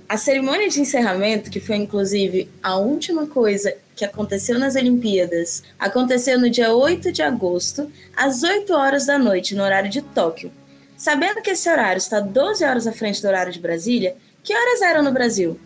A 0.08 0.16
cerimônia 0.16 0.68
de 0.68 0.80
encerramento, 0.80 1.50
que 1.50 1.60
foi 1.60 1.76
inclusive 1.76 2.50
a 2.62 2.76
última 2.76 3.26
coisa 3.26 3.74
que 3.96 4.04
aconteceu 4.04 4.58
nas 4.58 4.74
Olimpíadas, 4.74 5.62
aconteceu 5.78 6.38
no 6.38 6.50
dia 6.50 6.74
8 6.74 7.12
de 7.12 7.22
agosto, 7.22 7.90
às 8.16 8.42
8 8.42 8.72
horas 8.74 9.06
da 9.06 9.18
noite, 9.18 9.54
no 9.54 9.62
horário 9.62 9.88
de 9.88 10.02
Tóquio. 10.02 10.52
Sabendo 10.96 11.40
que 11.40 11.50
esse 11.50 11.68
horário 11.70 11.98
está 11.98 12.20
12 12.20 12.64
horas 12.64 12.86
à 12.86 12.92
frente 12.92 13.22
do 13.22 13.28
horário 13.28 13.52
de 13.52 13.60
Brasília, 13.60 14.16
que 14.42 14.54
horas 14.54 14.82
eram 14.82 15.02
no 15.02 15.12
Brasil? 15.12 15.58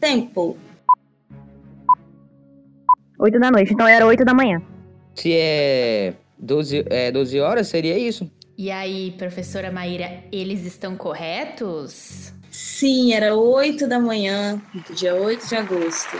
Tempo. 0.00 0.58
8 3.20 3.38
da 3.38 3.50
noite, 3.50 3.74
então 3.74 3.86
era 3.86 4.06
8 4.06 4.24
da 4.24 4.32
manhã. 4.32 4.62
Se 5.14 5.30
é 5.36 6.14
12, 6.38 6.86
é 6.88 7.12
12 7.12 7.38
horas, 7.38 7.68
seria 7.68 7.98
isso? 7.98 8.30
E 8.56 8.70
aí, 8.70 9.10
professora 9.18 9.70
Maíra, 9.70 10.24
eles 10.32 10.64
estão 10.64 10.96
corretos? 10.96 12.32
Sim, 12.50 13.12
era 13.12 13.34
8 13.34 13.86
da 13.86 14.00
manhã, 14.00 14.60
do 14.72 14.94
dia 14.94 15.14
8 15.14 15.46
de 15.46 15.54
agosto. 15.54 16.16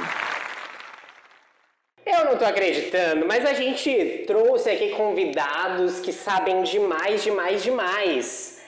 Eu 2.04 2.26
não 2.26 2.36
tô 2.36 2.44
acreditando, 2.44 3.26
mas 3.26 3.46
a 3.46 3.54
gente 3.54 4.24
trouxe 4.26 4.68
aqui 4.68 4.90
convidados 4.90 6.00
que 6.00 6.12
sabem 6.12 6.62
demais, 6.62 7.22
demais, 7.22 7.62
demais. 7.62 8.60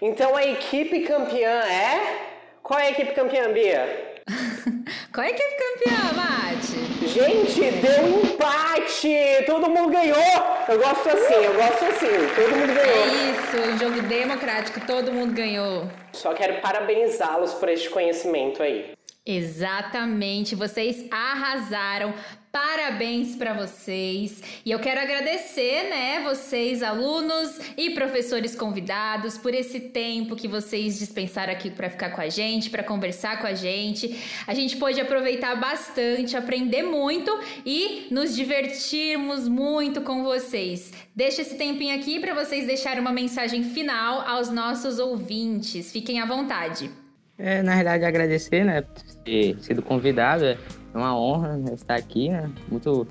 Então 0.00 0.36
a 0.36 0.44
equipe 0.44 1.00
campeã 1.00 1.60
é. 1.62 2.30
Qual 2.62 2.78
é 2.78 2.86
a 2.86 2.90
equipe 2.90 3.12
campeã, 3.14 3.52
Bia? 3.52 4.09
Qual 5.12 5.26
é 5.26 5.30
a 5.30 5.32
equipe 5.32 5.56
campeã, 5.56 6.12
Mate? 6.14 7.08
Gente, 7.08 7.60
deu 7.80 8.22
empate! 8.22 9.44
Todo 9.44 9.68
mundo 9.68 9.90
ganhou! 9.90 10.16
Eu 10.68 10.78
gosto 10.78 11.08
assim, 11.08 11.34
eu 11.34 11.54
gosto 11.54 11.84
assim, 11.84 12.06
todo 12.36 12.56
mundo 12.56 12.72
ganhou. 12.72 12.96
É 12.96 13.32
isso, 13.32 13.56
um 13.72 13.78
jogo 13.78 14.02
democrático, 14.02 14.80
todo 14.86 15.10
mundo 15.10 15.34
ganhou. 15.34 15.88
Só 16.12 16.32
quero 16.32 16.60
parabenizá-los 16.60 17.54
por 17.54 17.68
este 17.68 17.90
conhecimento 17.90 18.62
aí. 18.62 18.92
Exatamente, 19.26 20.54
vocês 20.54 21.04
arrasaram. 21.10 22.14
Parabéns 22.52 23.36
para 23.36 23.52
vocês. 23.52 24.42
E 24.66 24.72
eu 24.72 24.80
quero 24.80 25.00
agradecer, 25.00 25.88
né, 25.88 26.20
vocês 26.24 26.82
alunos 26.82 27.60
e 27.76 27.90
professores 27.90 28.56
convidados 28.56 29.38
por 29.38 29.54
esse 29.54 29.78
tempo 29.78 30.34
que 30.34 30.48
vocês 30.48 30.98
dispensaram 30.98 31.52
aqui 31.52 31.70
para 31.70 31.88
ficar 31.88 32.10
com 32.10 32.20
a 32.20 32.28
gente, 32.28 32.68
para 32.68 32.82
conversar 32.82 33.40
com 33.40 33.46
a 33.46 33.54
gente. 33.54 34.18
A 34.48 34.54
gente 34.54 34.76
pôde 34.78 35.00
aproveitar 35.00 35.54
bastante, 35.60 36.36
aprender 36.36 36.82
muito 36.82 37.30
e 37.64 38.08
nos 38.10 38.34
divertirmos 38.34 39.46
muito 39.46 40.00
com 40.00 40.24
vocês. 40.24 40.92
Deixa 41.14 41.42
esse 41.42 41.56
tempinho 41.56 41.94
aqui 41.94 42.18
para 42.18 42.34
vocês 42.34 42.66
deixarem 42.66 43.00
uma 43.00 43.12
mensagem 43.12 43.62
final 43.62 44.22
aos 44.22 44.50
nossos 44.50 44.98
ouvintes. 44.98 45.92
Fiquem 45.92 46.18
à 46.20 46.26
vontade. 46.26 46.90
É, 47.38 47.62
na 47.62 47.76
verdade, 47.76 48.04
agradecer, 48.04 48.64
né, 48.64 48.82
por 48.82 49.14
ter 49.24 49.56
sido 49.60 49.82
convidado. 49.82 50.58
É 50.92 50.98
uma 50.98 51.18
honra 51.18 51.60
estar 51.72 51.94
aqui, 51.94 52.28
né? 52.28 52.50
Muito, 52.68 53.06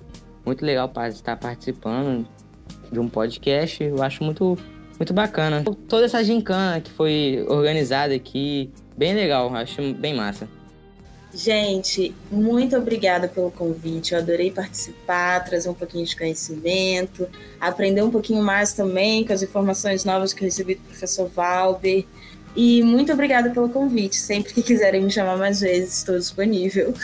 muito 0.46 0.66
legal 0.66 0.92
estar 1.10 1.38
participando. 1.38 2.28
de 2.92 3.00
um 3.00 3.08
podcast, 3.08 3.84
eu 3.84 4.02
acho 4.02 4.24
muito, 4.24 4.58
muito 4.98 5.14
bacana. 5.14 5.64
Toda 5.88 6.06
essa 6.06 6.24
gincana 6.24 6.82
que 6.82 6.92
foi 6.92 7.46
organizada 7.48 8.14
aqui, 8.14 8.72
bem 8.98 9.14
legal, 9.14 9.54
acho 9.56 9.94
bem 9.94 10.16
massa. 10.16 10.48
Gente, 11.34 12.16
muito 12.32 12.76
obrigada 12.76 13.28
pelo 13.28 13.52
convite. 13.52 14.14
Eu 14.14 14.20
adorei 14.20 14.50
participar, 14.50 15.44
trazer 15.46 15.70
um 15.70 15.76
pouquinho 15.76 16.04
de 16.04 16.16
conhecimento, 16.18 17.28
aprender 17.62 18.02
um 18.02 18.10
pouquinho 18.10 18.42
mais 18.42 18.74
também 18.74 19.24
com 19.24 19.32
as 19.32 19.44
informações 19.44 20.04
novas 20.04 20.34
que 20.34 20.44
eu 20.44 20.46
recebi 20.46 20.76
do 20.76 20.82
professor 20.82 21.30
Valber. 21.30 22.06
E 22.56 22.82
muito 22.84 23.12
obrigada 23.14 23.50
pelo 23.50 23.70
convite. 23.70 24.16
Sempre 24.16 24.54
que 24.54 24.62
quiserem 24.62 25.04
me 25.04 25.12
chamar 25.12 25.38
mais 25.38 25.62
vezes, 25.62 26.00
estou 26.00 26.18
disponível. 26.18 26.94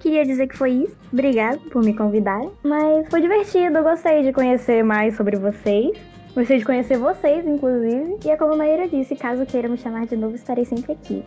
Queria 0.00 0.24
dizer 0.24 0.48
que 0.48 0.56
foi 0.56 0.70
isso. 0.72 0.94
Obrigada 1.10 1.58
por 1.70 1.82
me 1.82 1.94
convidar. 1.94 2.42
Mas 2.62 3.08
foi 3.08 3.22
divertido, 3.22 3.82
gostei 3.82 4.22
de 4.22 4.32
conhecer 4.32 4.84
mais 4.84 5.16
sobre 5.16 5.36
vocês. 5.36 5.96
Gostei 6.34 6.58
de 6.58 6.64
conhecer 6.64 6.98
vocês, 6.98 7.46
inclusive. 7.46 8.18
E 8.24 8.30
é 8.30 8.36
como 8.36 8.52
a 8.52 8.56
Maíra 8.56 8.88
disse, 8.88 9.16
caso 9.16 9.46
queira 9.46 9.68
me 9.68 9.78
chamar 9.78 10.06
de 10.06 10.16
novo, 10.16 10.34
estarei 10.34 10.64
sempre 10.64 10.92
aqui. 10.92 11.24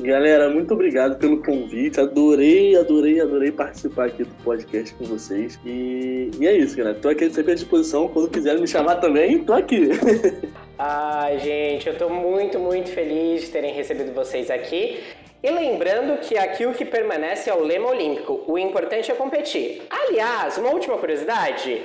Galera, 0.00 0.50
muito 0.50 0.74
obrigado 0.74 1.18
pelo 1.18 1.42
convite. 1.42 2.00
Adorei, 2.00 2.76
adorei, 2.76 3.20
adorei 3.20 3.52
participar 3.52 4.06
aqui 4.06 4.24
do 4.24 4.34
podcast 4.42 4.94
com 4.94 5.04
vocês. 5.04 5.58
E, 5.64 6.30
e 6.38 6.46
é 6.46 6.56
isso, 6.56 6.76
galera. 6.76 6.96
Tô 6.96 7.08
aqui 7.08 7.30
sempre 7.30 7.52
à 7.52 7.54
disposição. 7.54 8.08
Quando 8.08 8.28
quiserem 8.28 8.60
me 8.60 8.66
chamar 8.66 8.96
também, 8.96 9.44
tô 9.44 9.52
aqui. 9.52 9.88
Ai, 10.76 11.38
gente, 11.38 11.88
eu 11.88 11.96
tô 11.96 12.08
muito, 12.08 12.58
muito 12.58 12.90
feliz 12.90 13.42
de 13.42 13.50
terem 13.50 13.72
recebido 13.72 14.12
vocês 14.12 14.50
aqui. 14.50 15.00
E 15.42 15.50
lembrando 15.50 16.18
que 16.20 16.36
aqui 16.36 16.66
o 16.66 16.72
que 16.72 16.84
permanece 16.84 17.48
é 17.48 17.54
o 17.54 17.62
lema 17.62 17.90
olímpico. 17.90 18.42
O 18.46 18.58
importante 18.58 19.12
é 19.12 19.14
competir. 19.14 19.82
Aliás, 19.90 20.58
uma 20.58 20.70
última 20.70 20.96
curiosidade. 20.98 21.82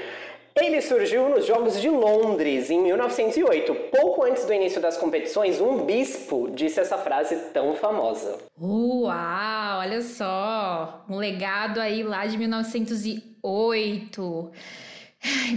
Ele 0.55 0.81
surgiu 0.81 1.29
nos 1.29 1.45
Jogos 1.45 1.79
de 1.79 1.89
Londres 1.89 2.69
em 2.69 2.81
1908. 2.81 3.73
Pouco 3.91 4.23
antes 4.23 4.45
do 4.45 4.53
início 4.53 4.81
das 4.81 4.97
competições, 4.97 5.61
um 5.61 5.85
bispo 5.85 6.49
disse 6.53 6.79
essa 6.79 6.97
frase 6.97 7.35
tão 7.53 7.75
famosa. 7.75 8.37
Uau, 8.59 9.79
olha 9.79 10.01
só, 10.01 11.05
um 11.09 11.17
legado 11.17 11.79
aí 11.79 12.03
lá 12.03 12.25
de 12.25 12.37
1908. 12.37 14.51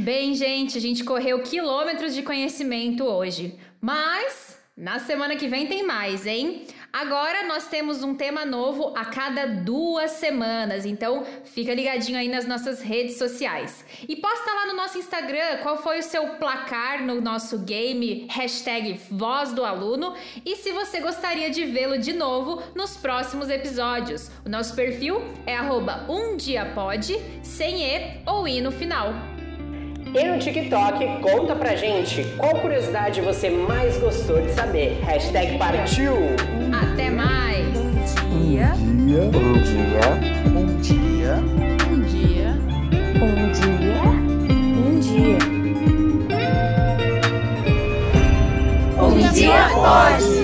Bem, 0.01 0.35
gente, 0.35 0.79
a 0.79 0.81
gente 0.81 1.05
correu 1.05 1.43
quilômetros 1.43 2.15
de 2.15 2.23
conhecimento 2.23 3.05
hoje, 3.05 3.59
mas 3.81 4.62
na 4.77 4.99
semana 4.99 5.37
que 5.37 5.49
vem 5.49 5.67
tem 5.67 5.87
mais, 5.87 6.27
hein? 6.27 6.65
Agora 6.91 7.47
nós 7.47 7.69
temos 7.69 8.03
um 8.03 8.15
tema 8.15 8.45
novo 8.45 8.93
a 8.97 9.05
cada 9.05 9.47
duas 9.47 10.13
semanas, 10.13 10.87
então 10.87 11.25
fica 11.45 11.75
ligadinho 11.75 12.19
aí 12.19 12.29
nas 12.29 12.47
nossas 12.47 12.81
redes 12.81 13.17
sociais. 13.17 13.85
E 14.09 14.17
posta 14.17 14.51
lá 14.51 14.67
no 14.67 14.75
nosso 14.75 14.99
Instagram 14.99 15.59
qual 15.63 15.83
foi 15.83 15.99
o 15.99 16.03
seu 16.03 16.37
placar 16.37 17.05
no 17.05 17.21
nosso 17.21 17.59
game, 17.61 18.27
hashtag 18.31 18.99
Voz 19.11 19.53
do 19.53 19.65
Aluno, 19.65 20.15
e 20.45 20.57
se 20.57 20.73
você 20.73 21.01
gostaria 21.01 21.51
de 21.51 21.65
vê-lo 21.65 21.99
de 21.99 22.13
novo 22.13 22.63
nos 22.75 22.97
próximos 22.97 23.51
episódios. 23.51 24.31
O 24.45 24.49
nosso 24.49 24.75
perfil 24.75 25.23
é 25.47 25.55
arroba 25.55 26.07
um 26.09 26.37
dia 26.37 26.65
pode, 26.75 27.17
sem 27.43 27.85
E 27.85 28.23
ou 28.27 28.49
I 28.49 28.61
no 28.61 28.73
final. 28.73 29.32
E 30.14 30.25
no 30.27 30.38
TikTok, 30.38 31.07
conta 31.22 31.57
pra 31.57 31.75
gente 31.75 32.22
qual 32.37 32.55
curiosidade 32.57 33.22
você 33.22 33.48
mais 33.48 33.96
gostou 33.96 34.42
de 34.42 34.53
saber. 34.53 35.01
Hashtag 35.03 35.57
partiu! 35.57 36.14
Até 36.70 37.09
mais! 37.09 37.79
Um 38.31 38.46
dia. 38.46 38.75
Um 38.75 39.07
dia. 39.07 40.01
Um 40.55 40.81
dia. 40.81 41.37
Um 41.88 42.01
dia. 42.03 42.55
Um 43.22 43.53
dia. 43.53 44.03
Um 44.83 45.01
dia. 45.01 45.38
Um 49.01 49.33
dia 49.33 49.68
pode. 49.72 50.42